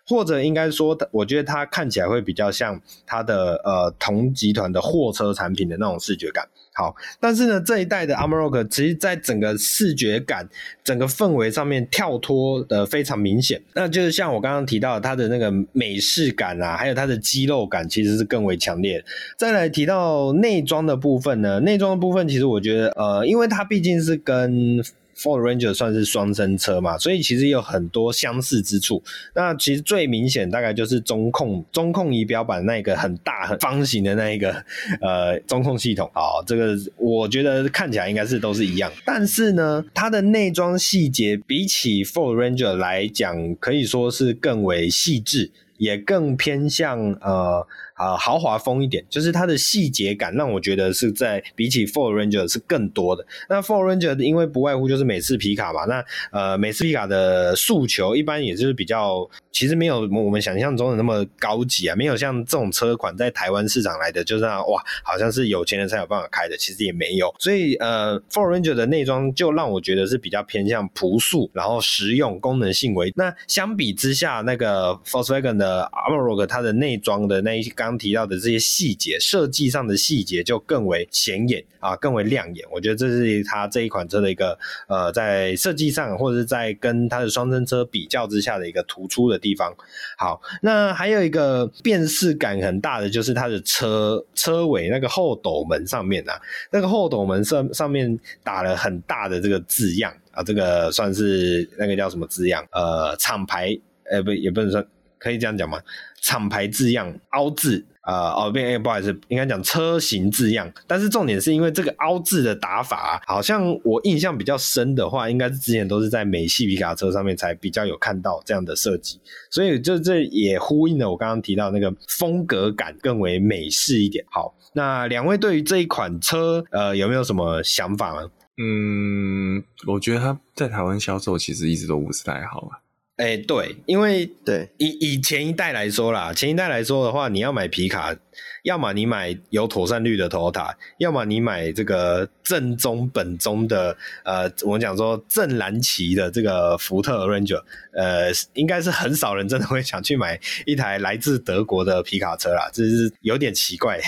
[0.09, 6.45] 或者应该说，我觉得它看起来会比较像它的呃同集团的货车产品的那种视觉感。
[6.73, 10.47] 好，但是呢，这一代的 Amarok 其实在整个视觉感、
[10.81, 13.61] 整个氛围上面跳脱的非常明显。
[13.73, 19.03] 那就是像我刚刚提到它的那个美式感啊，还有它的肌肉感，其实是更为强烈。
[19.37, 24.81] 再来提到内装的部分呢，内装的部分其实我觉得，呃，因为它毕竟是跟
[25.19, 29.03] Ford Ranger 算是双生车嘛，所以其实有很多相似之处。
[29.35, 34.53] 那其实最明显大概就是中控中控仪表板那个很大很方形的那一个
[35.01, 38.89] 呃中控系统啊，这个我觉得看起来应该是都是一样。
[39.03, 47.67] 但是呢，它的内装细节比起 Ford Ranger 来讲，可以说是更为细致，也更偏向呃。
[47.99, 53.25] 啊，豪华风一点，就是它的细节感让我觉得是在比起 Ford Ranger 是更多的。
[53.49, 67.35] 那 Ford Ranger 因为不外乎就是美式皮卡嘛，那呃美式皮卡的诉求一般也就是比较，其实没有我们想象中的那么高级啊，没有像这种车款在台湾市场来的就是那哇，好像是有钱人才有办法开的，其实也没有。
[67.37, 73.11] 所以呃 Ford Ranger 的内装就让我觉得是比较偏向朴素，然后实用、功能性为。
[73.17, 77.88] 那相比之下，那个 Volkswagen 的 Amarok 它的内装的那一刚。
[77.89, 82.63] 刚提到的这些细节，设计上的细节就更为显眼啊，更为亮眼。
[82.71, 89.73] 我觉得这是它这一款车的一个呃，在设计上或者是在跟它的双生车比较之下的一个突出的地方。
[90.17, 96.39] 好，那还有一个辨识感很大的就是它的车车尾那个后斗门上面啊，
[96.71, 102.63] 那个后斗门上上面打了很大的这个字样啊，这个算是那个叫什么字样？
[102.71, 103.75] 呃，厂牌
[104.11, 104.85] 呃不也不能说。
[105.21, 105.77] 可以这样讲吗？
[106.21, 110.71] 厂牌字样凹字啊，哦，变、欸、不好意思，应该讲车型字样。
[110.87, 119.19] 但是重点是因为这个凹字的打法、啊，好像我印象比较深的话，应该是之前都是在美系皮卡车上面才比较有看到这样的设计。
[119.51, 124.25] 所以就这也呼应了我刚刚提到那个风格感更为美式一点。
[124.31, 128.29] 好，那两位对于这一款车，呃，有没有什么想法呢？
[128.61, 132.79] 嗯，我觉得它在台湾销售其实一直都不是太好啊。
[133.19, 138.15] 哎、欸，对，因为对以以前一代来说啦，前一代来说的话，你要买皮卡，
[138.63, 153.99] 要么你买有妥善率的 Toyota，要么你买这个正宗本宗的，呃，我们讲说正蓝旗的这个福特 Ranger，呃，应该是很少人真的会想去买一台来自德国的皮卡车啦，这是有点奇怪。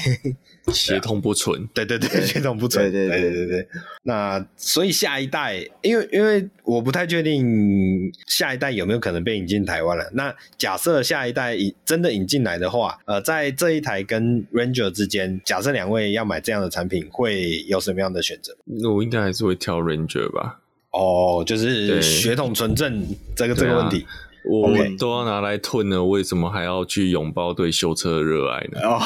[0.67, 3.67] 协同不纯，对对对，协同不纯，对对对对对对。
[4.03, 10.09] 那所以下一代，因为因为我不太确定下一代有没有可能被引进台湾了。
[10.13, 18.55] 那假设下一代引真的引进来的话，呃，在这一台跟 Ranger 之间，假设两位要买这样的产品，会有什么样的选择？
[18.65, 20.59] 那我应该还是会挑 Ranger 吧。
[20.91, 24.05] 哦，就是血统纯正这个这个问题。
[24.43, 28.79] 我都要拿来吞了，为什么还要去拥抱对修车的热爱呢？
[28.83, 28.99] 哦，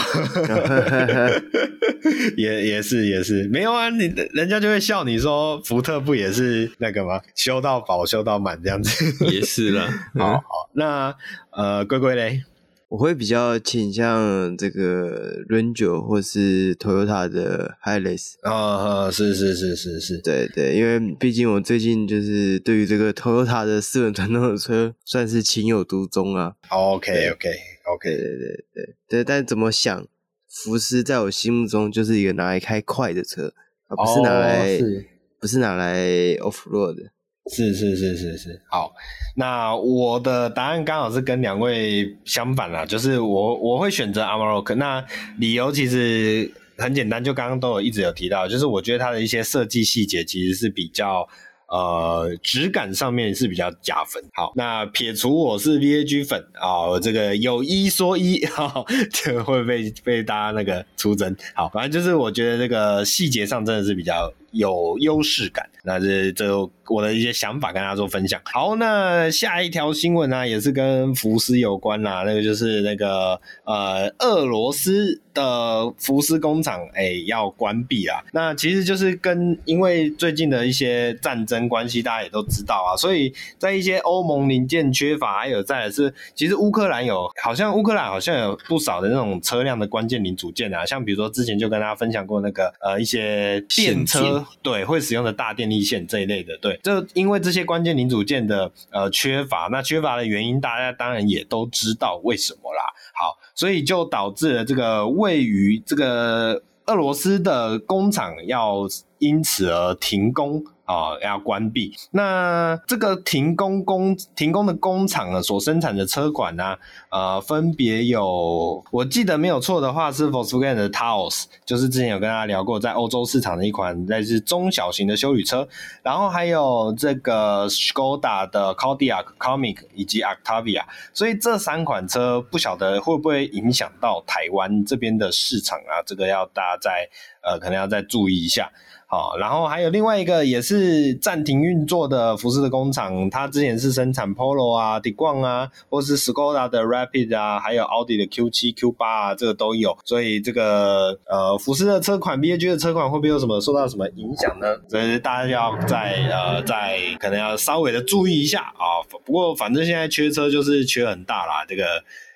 [2.38, 7.22] 也也是也是没有啊，你人家就会笑你说福特不也是那个吗？
[7.36, 9.88] 修到饱修到满这样子，也是啦。
[10.18, 10.44] 好好，
[10.74, 11.16] 那
[11.52, 12.44] 呃，龟龟嘞。
[12.88, 26.56] 我会比较倾向这个 Ranger 或是 Toyota 的 Hilux 啊，是是是是是，对对，因为毕竟我最近就是对于这个 Toyota 的四轮传动的车算是情有独钟啊。
[26.70, 27.50] OK OK
[27.94, 30.08] OK，对对对对对，但怎么想，
[30.48, 33.54] 福斯在我心目中就是一个拿来开快的车，
[33.88, 35.06] 而不是拿来、oh, 是
[35.40, 35.98] 不是拿来
[36.38, 37.12] off road 的。
[37.52, 38.92] 是是是是是，好，
[39.36, 45.06] 那我的答案刚好是跟两位相反啦，就是我我会选择 Amarok，那
[45.38, 51.28] 理由其实很简单，就刚刚都有一直有提到，就是我觉得它的一些设计细节其实是比较
[51.68, 54.24] 呃，质感上面是比较加分。
[54.34, 61.36] 好，那撇除我是 VAG 粉啊、哦，这个有一说一，哈、哦，就会被被大家那个出征。
[61.54, 65.70] 好，反正就是我觉得这个细节上真的是比较有优势感。
[65.84, 68.42] 那这这我的一些想法跟大家做分享。
[68.46, 72.24] 好，那下一条新闻呢、也是跟福斯有关啦。
[72.26, 78.20] 那个就是那个呃，俄罗斯的福斯工厂哎、要关闭啊。
[78.32, 82.98] 那其实就是跟因为最近的一些战争关系，大家也都知道啊。
[82.98, 95.86] 所以在一些欧盟零件缺乏，还有再来是，其实乌克兰有好像乌克兰好像有不少的那种车辆的关键零组件啊，像比如说之前就跟大家分享过那个呃一些电车对会使用的大电力。
[95.86, 102.82] 线这一类的，对，就因为这些关键零组件的呃缺乏，那缺乏的原因大家当然也都知道为什么啦。
[103.14, 108.88] 好，所以就导致了这个位于这个俄罗斯的工厂要
[109.20, 110.66] 因此而停工。
[110.86, 111.96] 啊、哦，要关闭。
[112.12, 116.78] 那这个停工工停工的工厂呢，所生产的车款呢、
[117.10, 125.68] 呃，分别有，我记得没有错的话，是 Volkswagen 的 Taos，就是之前有跟大家聊过，在欧洲市场的一款类似中小型的休旅车。
[126.04, 130.84] 然后还有这个 Skoda 的 Kodiaq、Kamiq 以及 Octavia。
[131.14, 136.04] 所以这三款车不晓得会不会影响到台湾这边的市场啊？
[136.06, 137.10] 这个要大家在
[137.42, 138.72] 呃，可能要再注意一下。
[139.08, 149.96] 好，然后还有另外一个也是暂停运作的福斯的工厂，它之前是生产 Polo 啊、Tiguan 啊，或是 Skoda 的 Rapid 啊，还有奥迪的 Q7、Q8 啊，这个都有。
[150.04, 154.68] 所以这个呃，福斯的车款、BAG 的车款会不会有什么受到什么影响呢？
[154.90, 159.06] 所以大家要再呃再可能要稍微的注意一下啊。
[159.24, 161.84] 不过反正现在缺车就是缺很大啦，这个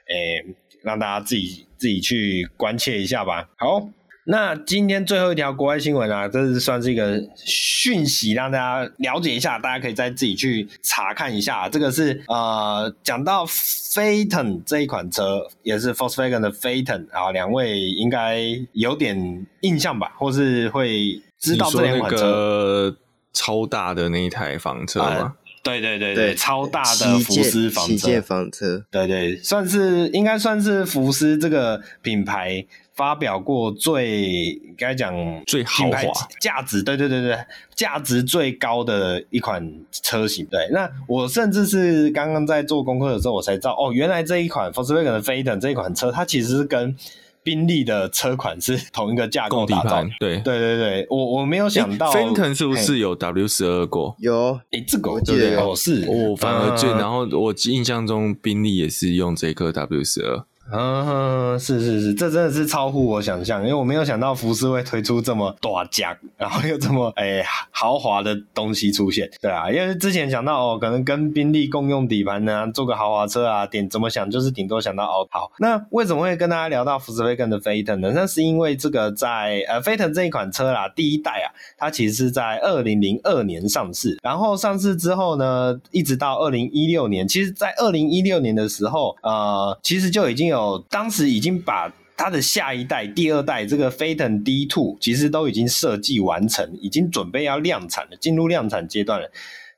[0.07, 0.45] 诶，
[0.83, 3.49] 让大家自己自己去关切一下吧。
[3.57, 3.89] 好。
[4.31, 11.67] 那今天最后一条国外新闻啊，这是算是一个讯息，让大家了解一下，大家可以再自己去查看一下。
[11.67, 18.39] 这个是呃，讲到 Phaeton 这一款车，也是 Volkswagen 的 Phaeton 啊，两位应该
[18.73, 22.95] 有点印象吧，或是会知道这两款车。
[23.31, 25.07] 超大的那一台房车吗？
[25.07, 32.65] 呃、对对对对，对超大的福斯房车，房车，对对，算是应该算是福斯这个品牌。
[32.99, 35.15] 发表过最该讲
[35.47, 36.01] 最豪华
[36.41, 37.37] 价值，对对对对，
[37.73, 39.65] 价值最高的一款
[40.03, 40.45] 车型。
[40.47, 46.93] 对，那我甚至是刚刚在做功课的时候，我才知道哦，原来这一款 Volkswagen 的 Phaeton 这一款车，它其实是跟
[47.41, 50.03] 宾利的车款是同一个架构打造。
[50.19, 54.13] 对对对对，我我没有想到 Phaeton 是不是有 W 十二过？
[54.19, 60.43] 有，哎，这个我记得有，是，我反而就然后我印象中宾利也是用这颗 W 十二。
[60.71, 78.11] 嗯，是是是，这真的是超乎我想象，因为我没有想到福斯会推出这么大价，然后又这么诶、欸、豪华的东西出现，对啊，因为之前想到哦，可能跟宾利共用底盘呢，做个豪华车啊，点怎么想就是顶多想到哦，好，那为什么会跟大家聊到福斯威根的飞腾呢？
[78.13, 90.58] 那是因为这个在呃飞腾这一款车啦，第一代啊，它其实是在二零零二年上市，然后上市之后呢，一直到二零一六年，其实在二零一六年的时候，呃，其实就已经有。
[90.59, 99.31] 哦当时已经把它的下一代、第二代这个飞腾 D Two 其实都已经设计完成，已经准备要量产了，进入量产阶段了。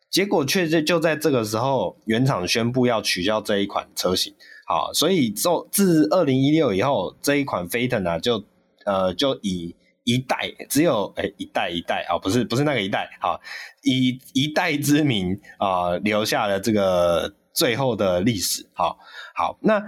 [0.10, 4.34] 结果却就就在这个时候，原厂宣布要取消这一款车型。
[4.66, 8.44] 好，所以就自二零一六以后，这一款飞腾啊，就
[8.86, 13.40] 呃就以一代只有诶一代一代啊，不是不是那个一代，好，
[13.84, 18.66] 以一代之名啊、留下了这个最后的历史。
[18.74, 18.98] 好，
[19.36, 19.80] 好，那。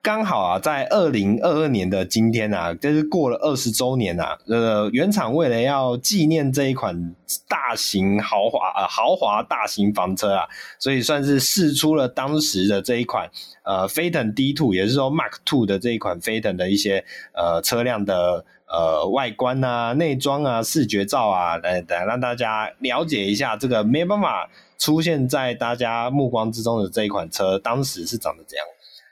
[0.00, 7.14] 刚好啊，在二零二二年的今天啊，就是过了二十周年啊，呃，原厂为了要纪念这一款
[7.46, 10.46] 大型豪华呃豪华大型房车啊，
[10.78, 13.28] 所以算是试出了当时的这一款
[13.64, 28.66] 呃飞腾 D Two，也就是说 Mark Two 的这一款飞腾的一些呃车辆的呃外观啊、内装啊、视觉照啊，来来让大家了解一下这个没办法出现在大家目光之中的这一款车，当时是长得怎样。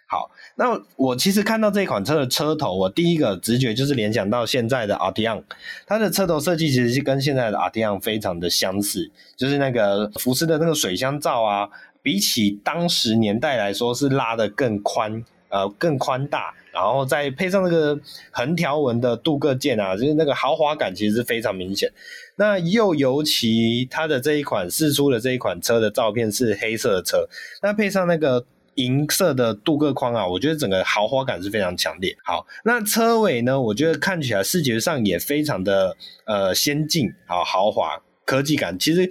[0.06, 0.30] 好。
[0.58, 5.42] 那我其实看到这款车的车头，我第一个直觉就是联想到现在的 rtm
[5.86, 11.68] 它的车头设计其实是跟现在的 rtm 非常的相似，就是那个福斯的那个水箱罩啊，
[12.02, 17.98] 比起当时年代来说是拉得更宽，呃，更宽大，然后再配上那个
[18.30, 21.92] 横条纹的镀铬件啊，就是那个豪华感其实是非常明显。
[22.36, 27.28] 那又尤其它的这一款试出的这一款车的照片是黑色的车，
[27.60, 28.46] 那配上那个。
[28.76, 32.16] 银色的镀铬框啊，我觉得整个豪华感是非常强烈。
[32.24, 38.78] 好，那车尾呢，我觉得看起来视觉上也非常的呃先进，好豪华科技感。
[38.78, 39.10] 其实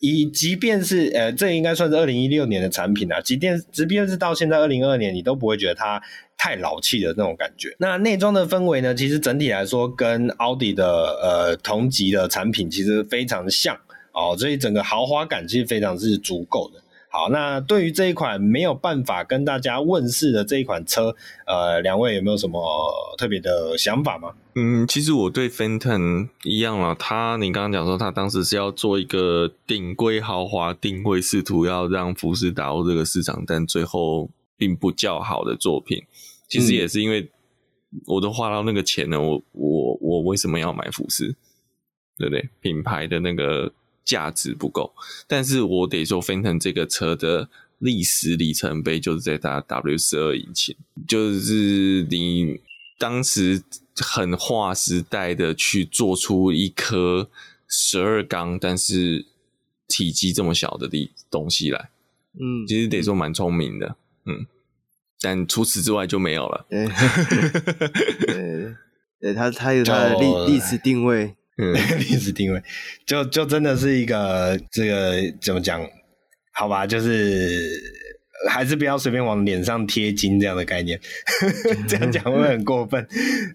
[0.00, 6.02] 以即便是呃，这应该算是二零一六年的产品啊，即便即便是到现在二零二二年，你都不会觉得它
[6.36, 7.76] 太老气的那种感觉。
[7.78, 10.86] 那内装的氛围呢，其实整体来说跟奥迪的
[11.22, 13.78] 呃同级的产品其实非常像
[14.12, 16.81] 哦，所以整个豪华感其实非常是足够的。
[17.12, 21.14] 好，那对于这一款没有办法跟大家问世的这一款车，
[21.46, 22.58] 呃，两位有没有什么
[23.18, 24.32] 特别的想法吗？
[24.54, 36.02] 嗯，其实我对 Phantom 一样啦，他你刚刚讲说他当时是要做一个顶规豪华定位，试图要让福斯打入这个市场，但最后并不较好的作品。
[36.48, 37.30] 其实也是因为
[38.06, 41.36] 我都花到那个钱了，我我我为什么要买福斯？
[42.16, 42.48] 对不对？
[42.62, 43.70] 品牌的那个。
[44.04, 44.92] 价值不够，
[45.26, 47.48] 但是我得说，Phantom 这个车的
[47.78, 50.76] 历史里程碑就是在它 W 十二引擎，
[51.06, 52.60] 就是你
[52.98, 53.62] 当时
[53.96, 57.30] 很划时代的去做出一颗
[57.68, 59.26] 十二缸，但是
[59.86, 61.90] 体积这么小的地东西来，
[62.34, 63.96] 嗯，其实得说蛮聪明的，
[64.26, 64.46] 嗯，
[65.20, 66.66] 但除此之外就没有了。
[66.68, 66.88] 对，
[69.20, 71.36] 对，它它有它的历历史定位。
[71.58, 72.62] 嗯， 历史定位
[73.04, 75.86] 就就真的是一个这个怎么讲？
[76.54, 77.80] 好吧，就是
[78.50, 80.98] 还是不要随便往脸上贴金这样的概念，
[81.88, 83.06] 这样讲会不会很过分？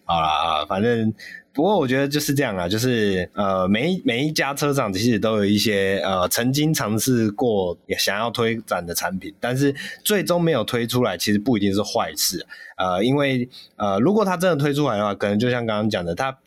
[0.05, 1.13] 好啦啊，反正
[1.53, 9.73] 不过我觉得就是这样啊，就是呃，每每一家车厂其实都有一些呃曾经尝试过也想要推展的产品，但是
[10.03, 12.45] 最终没有推出来，其实不一定是坏事。
[12.77, 16.37] 呃，因为呃，如果他真的推出来的话，可能就像刚刚讲的，他。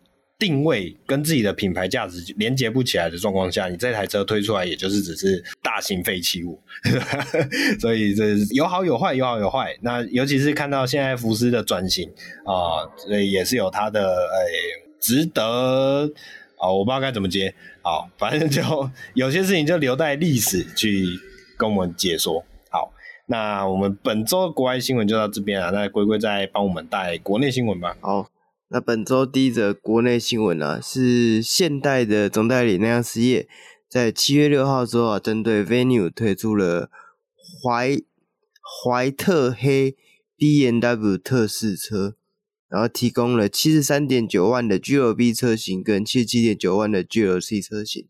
[0.41, 6.59] 定位跟自己的品牌价值连接不起来的状况下，你这台车推出来，也就是只是大型废弃物。
[7.79, 9.77] 所以这有好有坏，有好有坏。
[9.83, 12.09] 那尤其是看到现在福斯的转型
[12.47, 16.11] 啊，所以也是有它的诶、值得
[16.57, 17.55] 啊，我不知道该怎么接。
[17.83, 18.63] 好，反正就
[19.13, 21.05] 有些事情就留待历史去
[21.59, 22.43] 跟我们解说。
[22.71, 22.91] 好，
[23.27, 27.95] 那我们本周国外新闻就到这边了，那龟龟再帮我们带国内新闻吧。
[28.01, 28.27] 好。
[28.73, 33.49] 那本周第一则国内新闻啊，是现代的总代理内饰业
[33.89, 36.89] 在七月六号之后啊，针对 Venue 推出了
[37.61, 37.99] 怀
[38.63, 39.97] 怀特黑
[40.37, 42.15] B N W 特试车，
[42.69, 48.07] 然后提供了七十三点九万的 GLB 车型跟七十七点九万的 GLC 车型。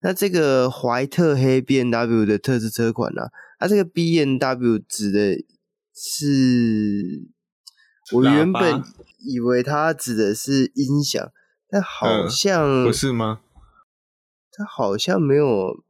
[0.00, 3.28] 那这个怀特黑 B N W 的特试车款呢、啊，
[3.58, 5.44] 它这个 B N W 指的
[5.94, 7.28] 是
[8.12, 8.82] 我原本。
[9.20, 11.32] 以为它指的是音响，
[11.68, 13.40] 但好像、嗯、不是吗？
[14.52, 15.82] 它好像没有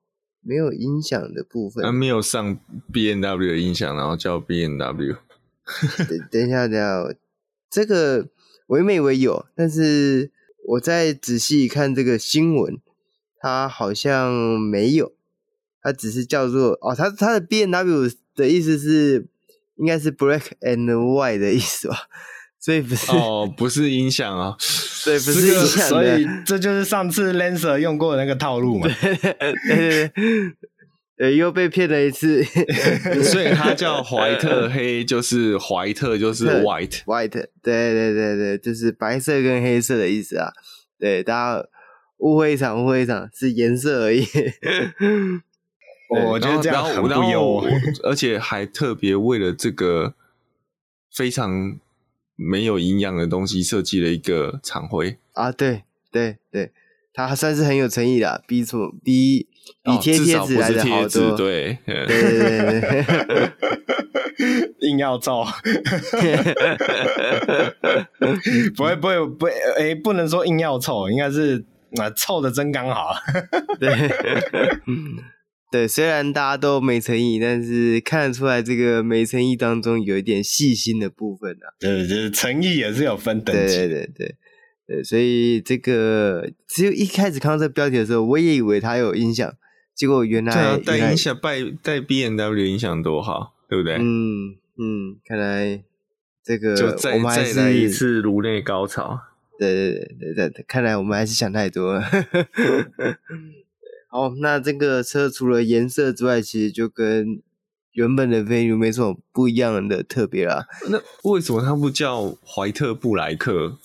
[0.43, 2.59] 没有音响的部分，它没有上
[2.93, 5.17] B N W 的音响，然后叫 B N W。
[6.09, 7.15] 等等一下，等一下，
[7.71, 8.29] 这个
[8.67, 10.31] 我原本以为有，但是
[10.69, 12.81] 我再仔细看这个新闻，
[13.39, 15.13] 它好像没有，
[15.81, 19.27] 它只是叫做哦，它它的 B N W 的意思是
[19.77, 21.97] 应该是 Black and White 的意思吧？
[22.63, 24.55] 所以不是哦，不是音响啊，
[25.03, 28.87] 对，不是音响，所以这就是上次 Lancer 用过的那个套路嘛。
[28.87, 30.13] 对对对，
[31.17, 32.45] 对，又被骗了一次。
[33.25, 40.53] 所以他叫怀特黑，就是怀特就是 white，white，对对对对，就是白色跟黑色的意思啊。
[40.99, 41.67] 对，大家
[42.19, 44.23] 误会一场，误会一场，是颜色而已。
[46.11, 47.65] 我觉得这样很不优，
[48.05, 50.13] 而且还特别为了这个
[51.11, 51.79] 非常。
[52.43, 55.19] 没有营养的东西设计了一个厂徽。
[55.35, 56.73] 啊，对对对，
[57.13, 59.47] 它还算是很有诚意的，比什么比
[59.83, 62.81] 比贴贴纸来的好多，对对对对
[64.39, 65.45] 对，硬要造，
[68.75, 71.63] 不会不会不会，哎，不能说硬要凑，应该是
[71.97, 73.15] 啊凑的真刚好，
[73.79, 73.91] 对。
[75.71, 81.71] 对，虽然大家都没诚意，但是看得出来这个没诚意当中有一点细心的部分啊。
[81.79, 83.77] 对，就是诚意也是有分等级。
[83.77, 84.35] 对对对
[84.89, 89.55] 对，所以这个只有一开始看到这个标题的时候，我也以为他有音响，
[89.95, 93.95] 结果原来带音响带带 BMW 音响多好，对不对？
[94.01, 95.85] 嗯嗯，看来
[96.43, 99.21] 这个就再我们还是再来一次颅内高潮。
[99.57, 102.03] 对对对对对，看来我们还是想太多了。
[104.13, 107.41] 好，那这个车除了颜色之外，其实就跟
[107.93, 110.67] 原本的 Venue 没什么不一样的特别啦。
[110.91, 111.01] 那
[111.31, 113.79] 为什么它不叫怀特布莱克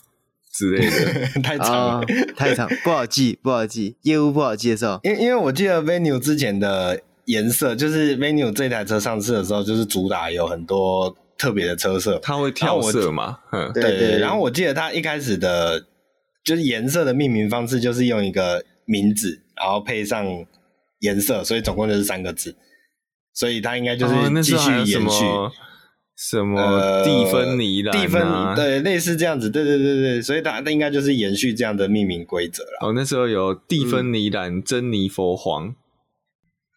[0.52, 1.26] 之类的？
[1.42, 2.02] 太长了，啊，
[2.36, 4.98] 太长，不好记，不好记，业务不好介绍。
[5.04, 13.38] 因因为我记得 Venue 之前的颜色，就是 Venue 这台车上市的时候，就是主打有很多特别的车色，它会跳色嘛？
[13.52, 14.18] 嗯，对对，对。
[14.18, 15.86] 然后我记得它一开始的，
[16.44, 19.42] 就是颜色的命名方式，就是用一个名字。
[19.56, 20.26] 然后配上
[21.00, 22.56] 颜色，所以总共就是三个字。
[23.32, 25.24] 所以它应该就是继续延续。
[25.24, 25.52] 哦
[26.18, 27.92] 什么蒂芬尼蓝？
[27.92, 32.88] 蒂芬对，类似这样子，对对对对，所以它它应该就是延续这样的命名规则了。
[32.88, 35.74] 哦，那时候有蒂芬尼蓝、嗯、珍妮佛黄。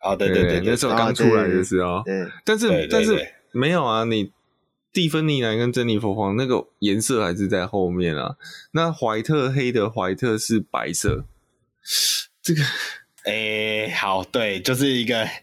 [0.03, 1.89] 哦，对对对，那时候刚出来的时候。
[1.91, 3.17] 哦、对，但是但是
[3.53, 4.33] 没有啊，你
[4.91, 8.35] 蒂芬尼蓝跟珍妮佛黄那个颜色还是在后面啊。
[8.73, 11.23] 那怀特黑的怀特是白色，
[12.53, 12.63] 这个，
[13.25, 15.27] 哎，好，对，就是一个。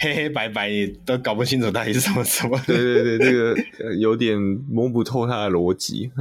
[0.00, 2.56] 黑黑白白，你都搞不清楚到底是什么什么。
[2.64, 4.38] 对对对，这个有点
[4.70, 6.12] 摸不透它的逻辑。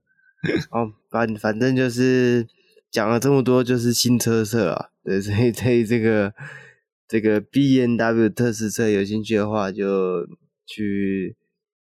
[0.72, 2.46] 哦，反反正就是
[2.90, 4.88] 讲了这么多，就是新车色啊。
[5.04, 6.32] 对，所以对这个
[7.06, 10.26] 这个 B N W 特试车有兴趣的话，就
[10.66, 11.36] 去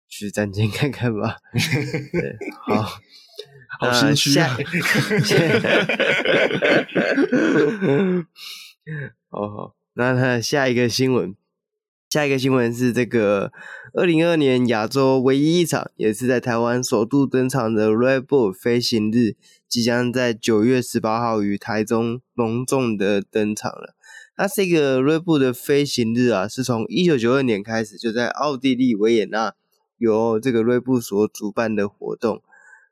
[0.09, 1.36] 去站前看看吧。
[1.55, 2.36] 对，
[2.66, 3.01] 好，
[3.79, 4.57] 好心虚啊。
[9.31, 9.74] 好 好。
[9.95, 11.35] 那那下一个新闻，
[12.09, 13.51] 下一个新闻是这个
[13.95, 19.35] 二零二二年亚洲唯一一场，也是在台湾首度登场的 Red Bull 飞行日，
[19.68, 23.97] 即将在九月十八号于台中隆重的登场了。
[24.37, 29.55] 那这个 Red Bull 的飞行日啊，是从一九九二年开始就在奥地利维也纳
[29.97, 32.41] 由这个 Red Bull 所主办的活动，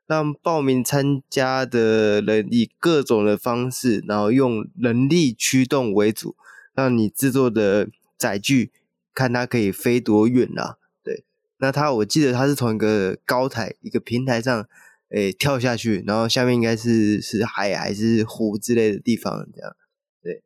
[0.07, 6.35] 让报名参加的人以各种的方式，然后用人力驱动为主。
[6.73, 7.89] 让你制作的
[8.19, 8.71] 载具
[9.15, 10.77] 看它可以飞多远啊？
[11.03, 11.23] 对，
[11.57, 14.69] 那它我记得它是从一个高台一个平台上
[15.09, 19.75] 诶、跳下去，然后下面应该是是海还是湖之类的地方这样。
[20.21, 20.43] 对，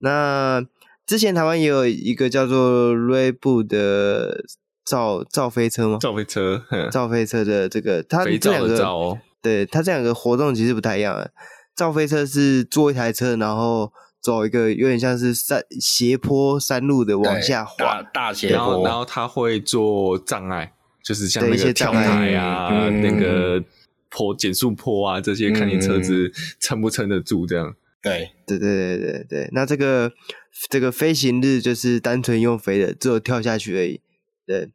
[0.00, 0.62] 那
[1.06, 4.44] 之前台湾也有一个叫做 r e Bull 的
[4.84, 5.98] 造造飞车吗？
[6.00, 11.28] 造飞车，造飞车的这个它这两个造、哦、对它这两个活动其实不太一样。
[11.74, 13.92] 造飞车是坐一台车，然后。
[14.22, 20.72] 走一个有点像是山斜坡山路的往下滑，大，大斜坡，然后他会做障碍，
[21.02, 23.60] 就是像那个跳台啊，嗯、那个
[24.08, 26.30] 坡减速坡啊这些，看你车子
[26.60, 27.74] 撑不撑得住这样。
[28.00, 29.48] 对，对对对对对。
[29.50, 30.12] 那这个
[30.70, 34.00] 这个飞行日就是单纯用飞的，只有跳下去而已。
[34.52, 34.70] 对，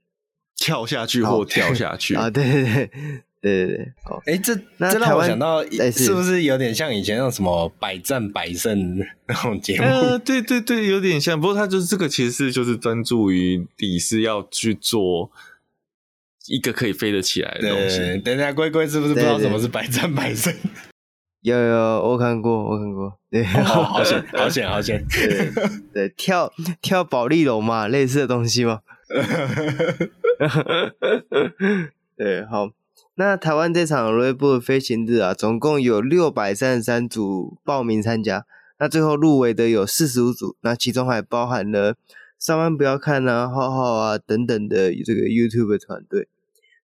[0.55, 2.89] 跳下去或跳下去 啊，对对对。
[3.39, 8.97] 对对对，好，哎，这那这让我想到，是不是有点像以前那种什么百战百胜
[9.27, 9.85] 那种节目？
[9.85, 11.39] 呃，对对对，有点像。
[11.39, 15.29] 不过他就是这个，其实是就是专注于你是要去做
[16.47, 18.17] 一个可以飞得起来的东西。
[18.21, 20.51] 等下，龟龟是不是不知道什么是百战百胜？
[21.41, 21.75] 有有，
[22.09, 23.19] 我看过，我看过。
[23.29, 25.05] 对，好好险，好险，好险。
[25.13, 25.51] 对
[25.93, 26.51] 对，跳
[26.81, 28.79] 跳保丽龙嘛，类似的东西嘛。
[32.17, 32.71] 对，好。
[33.19, 38.45] 那台湾这场 Red Bull 飞行日啊，总共有六百三十三组报名参加，
[38.79, 41.95] 那最后入围的有四十五组，那其中还包含了
[42.37, 46.27] 上班不要看啊、浩浩啊等等的这个 YouTube 团队。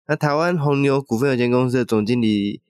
[0.06, 2.60] 那台湾红牛股份有限公司的总经理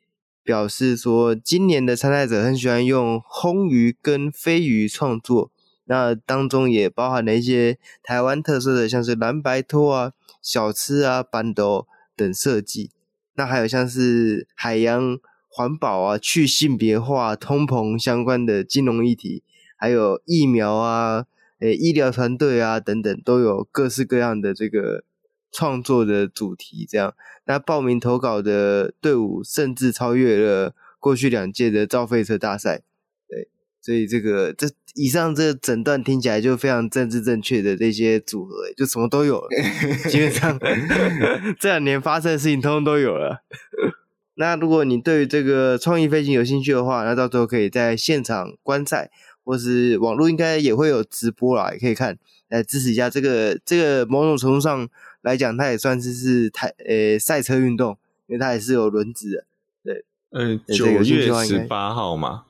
[0.43, 5.51] 表示说，今年的参赛者很喜欢用魟鱼跟飞鱼创作，
[5.87, 12.91] 那当中也包含了一些台湾特色的，像是蓝白拖啊、小吃啊、板斗等设计。
[13.35, 15.19] 那还有像是海洋
[15.49, 19.43] 环保啊、去性别化、通膨相关的金融议题，
[19.77, 21.27] 还有疫苗啊、
[21.59, 25.05] 诶医疗团队啊等等，都有各式各样的这个
[25.53, 26.87] 创作的主题。
[26.89, 27.15] 这样，
[27.45, 32.83] 那报名投稿的队伍甚至超越了过去两届的造飞车大赛。
[33.29, 33.49] 对，
[33.81, 39.49] 所以这个这以上这整段听起来就非常政治正确的这些组合，就什么都有了，
[40.09, 40.59] 基本上
[41.59, 43.43] 这两年发生的事情通通都有了。
[44.37, 49.11] 那如果你对于这个创意飞行有兴趣的话，那到时候可以在现场观赛，
[49.45, 52.17] 或是网络应该也会有直播啦，也可以看
[52.49, 54.89] 来支持一下这个这个某种程度上
[55.23, 59.45] 来讲，它也算是是台呃赛车运动，因为它也是有轮子的。
[59.85, 62.45] 对，呃，九月十八号嘛。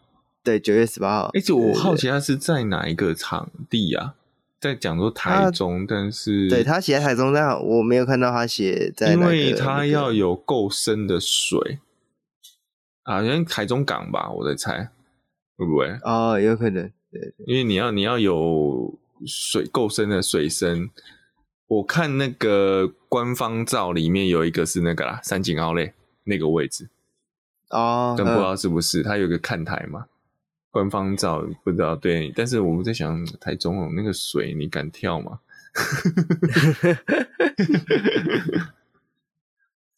[0.44, 1.30] 对，九月十八号。
[1.34, 4.14] 而且我好奇他是在哪一个场地啊？
[4.60, 11.80] 在讲说台中，但是对他写在台中，但我没有看到他写在，因为他要有够深的水
[13.02, 14.90] 啊，因为台中港吧，我在猜
[15.56, 15.98] 会不会？
[16.02, 16.90] 哦，有可能。
[17.10, 20.90] 对，对，因为你要你要有水够深的水深。
[21.66, 25.92] 我看那个官方照里面有一个是那个啦，三井奥莱
[26.24, 26.88] 那个位置
[27.70, 30.06] 哦，但不知道是不是，他有个看台嘛。
[30.74, 35.38] 官方照不知道对，但是我们在想台中哦，那个水你敢跳吗？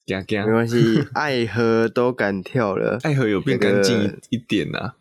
[0.07, 4.95] 没关系，爱河都敢跳了，爱河有变干净一点呐、啊。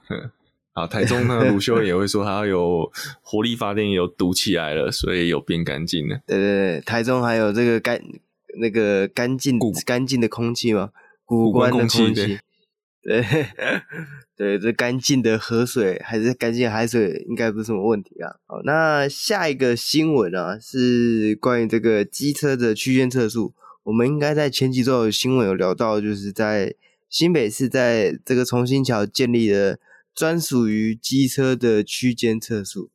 [0.84, 2.90] 啊，台中呢，卢修也会说他有
[3.22, 6.22] 火力发电有堵起来了，所以有变干净了。
[6.26, 8.02] 对对对，台中还有这个干
[8.60, 10.92] 那个干净干净的空气嘛，
[11.26, 12.40] 古关的空气。
[13.06, 13.24] 对
[14.36, 18.36] 对，这干净的河水还是干净的海水，应该不是什么问题啊。
[18.48, 23.54] 好，那下一个新闻啊，是关于这个机车的区间测速。
[23.84, 26.74] 我们应该在前几周有新闻有聊到，就是在
[27.10, 29.78] 新北市在这个重新桥建立了。
[30.16, 32.90] 专属于机车的区间测速。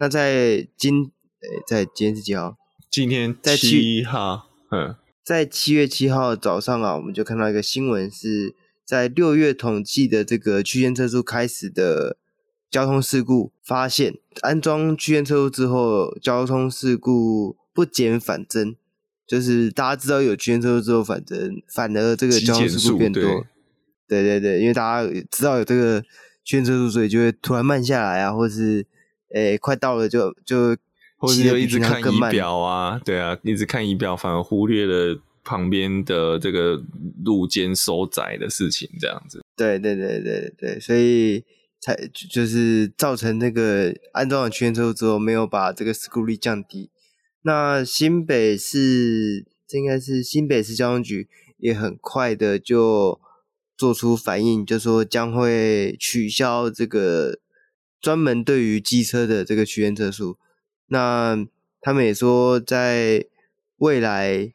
[0.00, 2.56] 那在今诶，在今天是几号？
[2.90, 4.50] 今天在七号。
[4.72, 12.16] 嗯，在七月七号早上啊，我们就看到一个新闻，是在六月统计的这个区间测速开始的
[12.70, 18.76] 交通事故，发现安装区间测速之后，交通事故不减反增，
[19.26, 23.22] 就是大家知道有区间测速之后，反正反而这个交通事故变多。
[24.06, 26.02] 对对对，因为大家知道有这个。
[26.46, 28.84] 区间测速，所以就会突然慢下来啊，或是
[29.32, 30.76] 诶、欸、快到了就就，
[31.16, 36.82] 或者就一直看仪表啊，对啊，一直看仪表，反而忽略了旁边的这个
[37.24, 39.42] 路肩收窄的事情，这样子。
[39.56, 41.44] 对对对对对，所以
[41.80, 41.94] 才
[42.32, 46.90] 就是造成那个安装了区间测速之后，没有把这个事故率降低。
[47.42, 51.28] 那新北市这应该是新北市交通局
[51.58, 53.20] 也很快的就。
[53.76, 57.40] 做出反应，就说将会取消这个
[58.00, 60.38] 专门对于机车的这个区间测速。
[60.86, 61.44] 那
[61.80, 63.26] 他们也说，在
[63.78, 64.53] 未来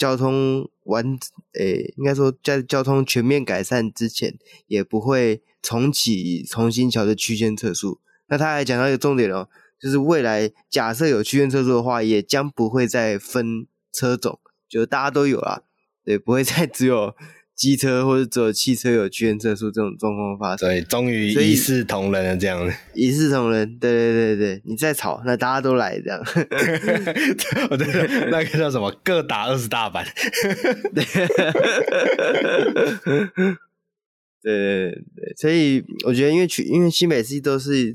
[0.00, 1.04] 交通完，
[1.52, 8.00] 诶、应该说在交通全面改善之前，也不会重启重新桥的区间测速。
[8.28, 15.64] 那他还讲到一个重点哦，就是未来假设有区间测速的话，也将不会再分车种，就大家都有啦，
[16.02, 17.14] 对，不会再只有。
[17.60, 26.18] 机车或者只有汽车有区间测速这种状况发生，对，终于一视同仁了，这样一视同仁，对对对对，你再吵，那大家都来这样。
[27.68, 28.90] 我觉得那个叫什么？
[29.04, 30.06] 各打二十大板。
[30.94, 31.04] 对
[34.42, 37.94] 对对，所以我觉得，因为去，因为新北市都是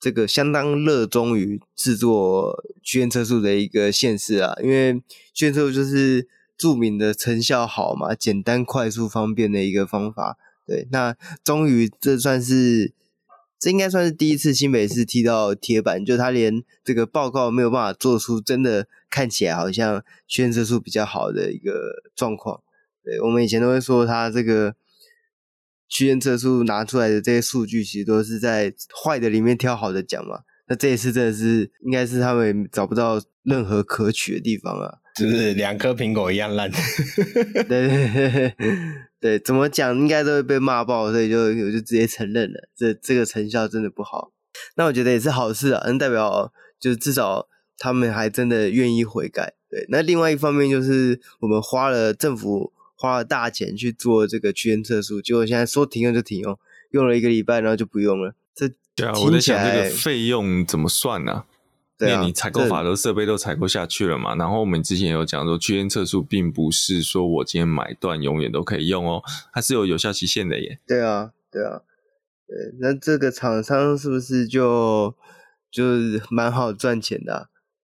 [0.00, 4.94] 这个相当热衷于制作区间测速的一个县市啊，因为
[5.34, 6.26] 区间测速就是。
[6.62, 10.38] 著名的成效好嘛，简单、快速、方便的一个方法。
[10.64, 12.92] 对，那终于这算是，
[13.58, 22.62] 这应该算是第一次新北市踢到铁板，就他连这个报告没有办法做出真的看起来好像区间测速比较好的一个状况。
[23.02, 24.76] 对，我们以前都会说他这个
[25.88, 28.72] 区间测速拿出来的这些数据，其实都是在
[29.04, 30.42] 坏的里面挑好的讲嘛。
[30.68, 35.01] 那这一次真的是，应该是他们找不到任何可取的地方啊。
[35.14, 38.54] 就是两颗苹果一样烂，对对对
[39.20, 44.32] 对，怎么讲应该都会被骂爆，所以就我就直接承认了，这这个成效真的不好。
[44.76, 47.46] 那我觉得也是好事啊，能代表就是至少
[47.76, 49.54] 他们还真的愿意悔改。
[49.68, 56.58] 对，那另外一方面就是我们花了政府花了大钱去做这个区间测速，结果现在说停用就停用，
[56.90, 58.34] 用了一个礼拜然后就不用了。
[58.54, 61.46] 这对啊，我在想这个费用怎么算呢、啊？
[62.08, 69.22] 因为你采购法的设备都采购下去了嘛，然后我们之前有讲说，区间测速并不是说我今天买断永远都可以用哦，
[69.52, 70.78] 它是有有效期限的耶。
[70.86, 71.82] 对啊，对啊，
[72.46, 75.14] 对，那这个厂商是不是就
[75.70, 77.46] 就是蛮好赚钱的啊？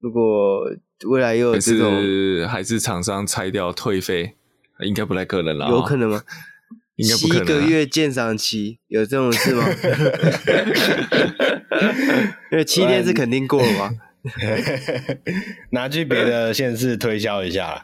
[0.01, 0.71] 如果
[1.07, 4.37] 未来又有这种，是还是厂商拆掉退费，
[4.81, 5.69] 应该不太可能了。
[5.69, 6.23] 有可能吗？
[6.97, 7.45] 应该不可能啊。
[7.45, 9.67] 七个月鉴赏期有这种事吗？
[12.53, 13.91] 因为七天是肯定过了吗？
[15.71, 17.83] 拿去别的县市推销一下，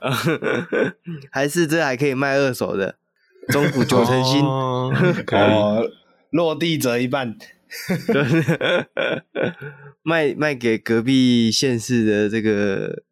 [1.30, 2.96] 还是这还可以卖二手的？
[3.48, 4.92] 中古九成新哦，
[5.32, 5.90] 哦，
[6.30, 7.36] 落地折一半，
[10.02, 13.02] 卖卖给隔壁县市的这个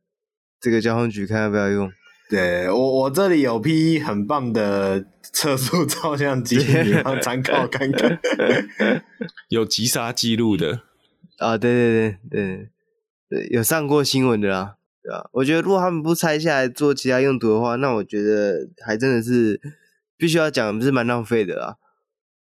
[0.60, 1.90] 这个交通局看要不要用？
[2.30, 8.20] 对我我这里有批很棒的测速照相机，你要参考看看。
[9.50, 10.82] 有急刹记录的
[11.38, 12.70] 啊，对对对对
[13.28, 15.28] 对，有上过新闻的啦，对吧？
[15.32, 19.60] 我觉得如果他们不拆下来做其他用途的话，那我觉得还真的是
[20.16, 21.78] 必须要讲，是蛮浪费的啦，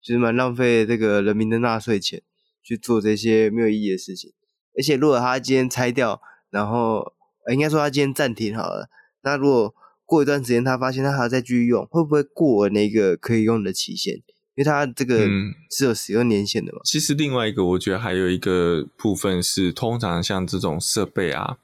[0.03, 2.23] 就是蛮浪费这个人民的纳税钱
[2.61, 4.33] 去做这些没有意义的事情。
[4.77, 6.21] 而且如果他今天拆掉，
[6.51, 7.15] 然后
[7.53, 8.89] 应该说他今天暂停好了。
[9.27, 9.75] 那如果
[10.05, 14.15] 过一段时间，他发现他还要再继续用，会不会过那个可以用的期限？
[14.55, 15.27] 因为他这个
[15.69, 16.79] 是有使用年限的嘛。
[16.85, 21.59] 其实另外一个，我觉得还有一个部分是，通常像这种设备啊，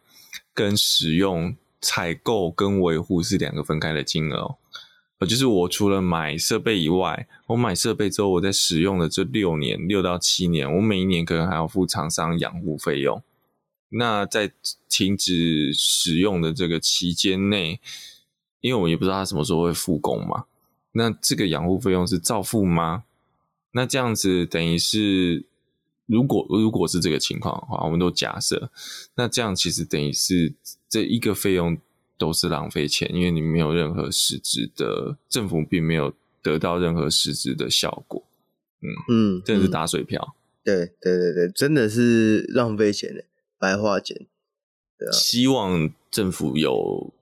[0.53, 4.57] 跟使用、采购跟维护是两个分开的金额哦。
[5.21, 13.23] 呃，就是我除了买设备以外，我买设备之后，我在使用的这六年，六到七年，我每一年可能还要付厂商养护费用。
[13.93, 14.51] 那在
[14.88, 17.80] 停止使用的这个期间内，
[18.61, 20.45] 因为我也不知道他什么时候会复工嘛，
[20.93, 23.05] 那这个养护费用是照付吗？
[23.72, 25.45] 那这样子等于是，
[26.07, 28.70] 如果如果是这个情况的话，我们都假设，
[29.14, 30.53] 那这样其实等于是
[30.88, 31.78] 这一个费用
[32.18, 36.12] 都是浪费钱，因为你没有任何实质的，政府并没有
[36.43, 38.22] 得到任何实质的效果。
[38.82, 40.36] 嗯嗯，真的是打水漂。
[40.64, 43.24] 对对对对，真的是浪费钱的。
[43.63, 44.27] 白化简，
[44.99, 47.13] 对啊，希望政府有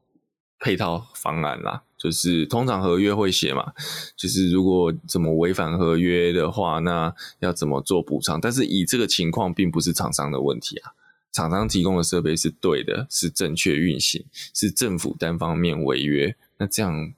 [0.59, 1.83] 配套方案啦。
[1.99, 3.75] 就是通常合约会写嘛，
[4.17, 8.41] 就是如果怎么违反合约的话，那要怎么做补偿？
[8.41, 10.95] 但是以这个情况，并不是厂商的问题啊。
[11.31, 14.25] 厂商提供的设备是对的，是正确运行，
[14.55, 17.13] 是政府单方面违约，那这样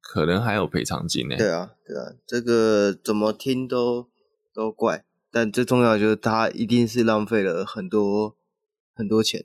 [0.00, 1.36] 可能还有赔偿金呢。
[1.36, 4.08] 对啊，对啊，这个怎么听都
[4.54, 5.04] 都怪。
[5.30, 8.34] 但最重要就是，他一定是浪费了很多。
[9.02, 9.44] 很多钱，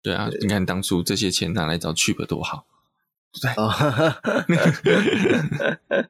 [0.00, 2.68] 对啊，对，你看当初这些钱拿来找 Cheap 多好，
[3.42, 3.50] 对，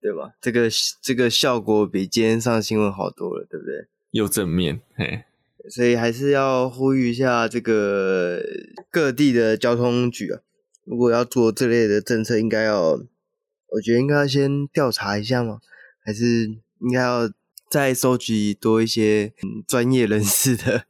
[0.00, 0.32] 对吧？
[0.40, 0.68] 这个
[1.02, 3.88] 这个效果比今天上新闻好多了，对不对？
[4.12, 5.24] 又正面，嘿，
[5.68, 8.40] 所以还是要呼吁一下这个
[8.90, 10.38] 各地的交通局啊，
[10.84, 13.00] 如果要做这类的政策，应该要，
[13.68, 15.58] 我觉得应该要先调查一下嘛，
[16.04, 16.46] 还是
[16.78, 17.28] 应该要
[17.68, 20.86] 再收集多一些嗯专业人士的。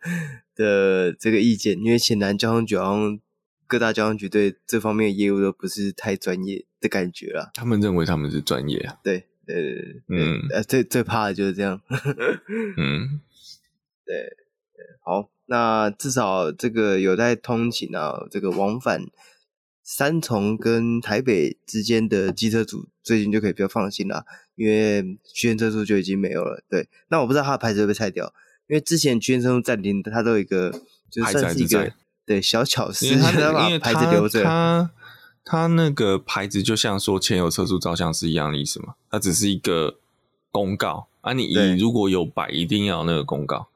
[0.61, 3.19] 的这个意见，因为前南交通局好像
[3.67, 7.51] 各大交通局对这方面的业务都不是太专业的感觉啦。
[7.55, 8.99] 他们认为他们是专业啊。
[9.03, 11.81] 对，对，对，对，嗯，呃，最最怕的就是这样。
[12.77, 13.21] 嗯，
[14.05, 19.07] 对，对，好，那至少这个有在通勤啊，这个往返
[19.83, 26.63] 三重跟台北之间的机车组最近就可以比较放心啦，因为区间车速就已经没有了。
[26.69, 28.35] 对，那我不知道他的牌子会不会拆掉。
[28.71, 30.71] 因为之前区间车暂停，它都有一个，
[31.11, 31.93] 就算是一个
[32.25, 34.45] 对小巧思， 他它把牌子留着。
[34.45, 34.91] 它
[35.45, 38.95] 它那个牌子就像说前有车速照相是一样的意思嘛？
[39.11, 39.97] 它只是一个
[40.53, 43.67] 公告啊，你如果有摆，一定要有那个公告。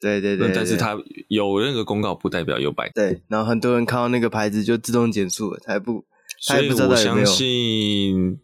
[0.00, 0.96] 对对对，对，但是它
[1.28, 2.88] 有那个公告不代表有摆。
[2.94, 6.06] 对，然后很多人看到那个牌子就自动减速了，才不，
[6.38, 8.40] 所以我相信。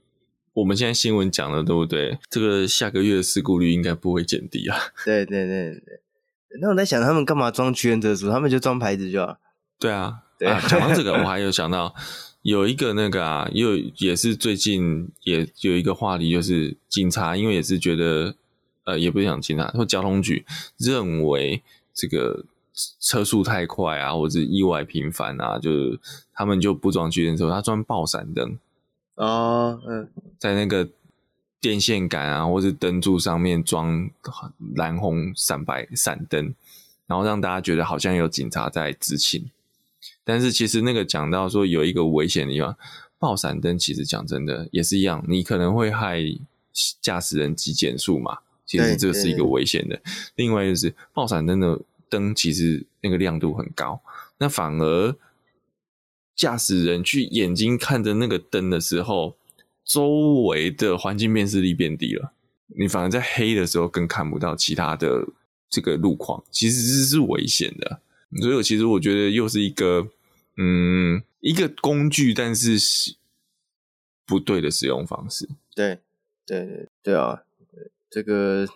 [0.54, 2.16] 我们现在新闻讲的对不对？
[2.30, 4.78] 这个下个月的事故率应该不会减低啊。
[5.04, 6.00] 对对对对，
[6.60, 8.30] 那我在想，他们干嘛装区间车速？
[8.30, 9.36] 他们就装牌子就好。
[9.80, 10.60] 对啊， 对啊。
[10.68, 11.92] 讲到这个，我还有想到
[12.42, 18.36] 有一个那个啊，又也是最近也有一个话题，就是警察，因为也是觉得
[18.84, 20.46] 呃，也不是讲警察，或交通局
[20.78, 22.44] 认为这个
[23.00, 25.98] 车速太快啊，或者是意外频繁啊，就是
[26.32, 28.56] 他们就不装区间测速，他装爆闪灯。
[29.14, 30.08] 啊，嗯，
[30.38, 30.88] 在那个
[31.60, 34.10] 电线杆啊，或者灯柱上面装
[34.74, 36.54] 蓝红闪白闪灯，
[37.06, 39.50] 然后让大家觉得好像有警察在执勤。
[40.24, 42.76] 但是其实那个讲到说有一个危险的地方，
[43.18, 46.20] 爆闪灯其实讲真的也是一样，你可能会害
[47.00, 48.38] 驾驶人急减速嘛。
[48.66, 50.00] 其实这是一个危险的。
[50.34, 54.00] 另外就是爆闪灯的灯其实那个亮度很高，
[54.38, 55.16] 那反而。
[56.34, 59.36] 驾驶人去眼睛看着那个灯的时候，
[59.84, 62.32] 周围的环境辨识力变低了，
[62.76, 65.28] 你反而在黑的时候更看不到其他的
[65.70, 68.00] 这个路况，其实是是危险的。
[68.40, 70.08] 所以，其实我觉得又是一个，
[70.56, 73.14] 嗯，一个工具，但是是
[74.26, 75.48] 不对的使用方式。
[75.74, 76.00] 对，
[76.44, 77.42] 对，对对啊，
[78.10, 78.66] 这个，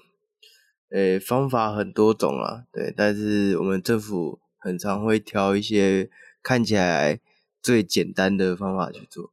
[0.91, 6.09] 诶，方法很多种啊，对，但是我们政府很常会挑一些
[6.43, 7.19] 看起来。
[7.61, 9.33] 最简单的方法去做，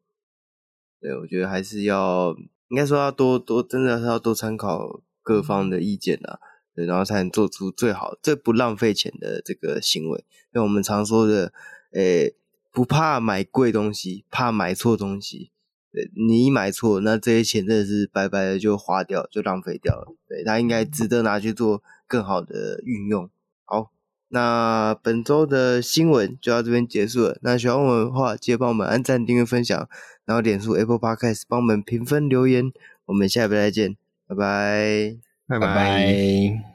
[1.00, 2.36] 对，我觉得还是要，
[2.70, 6.40] 应该说要多多，真的是要多参考各方的意见啊，
[6.76, 10.26] 对，然后才能做出最好、最不浪费钱的这个行为。
[10.54, 11.54] 因为我们常说的，
[11.92, 12.36] 诶，
[12.72, 15.52] 不怕买贵东西，怕买错东西。
[15.92, 20.14] 对，你一买错，那这些钱真的是白白的就花掉，就浪费掉了。
[20.28, 23.30] 对，它应该值得拿去做更好的运用。
[23.64, 23.95] 好。
[24.36, 27.38] 那本周的新闻就到这边结束了。
[27.42, 29.88] 那喜欢我们的话，记得帮我们按赞、订阅、分享，
[30.26, 32.70] 然后点出 Apple Podcast 帮我们评分留言。
[33.06, 33.96] 我们下一拜再见，
[34.28, 35.18] 拜拜，
[35.48, 36.75] 拜拜。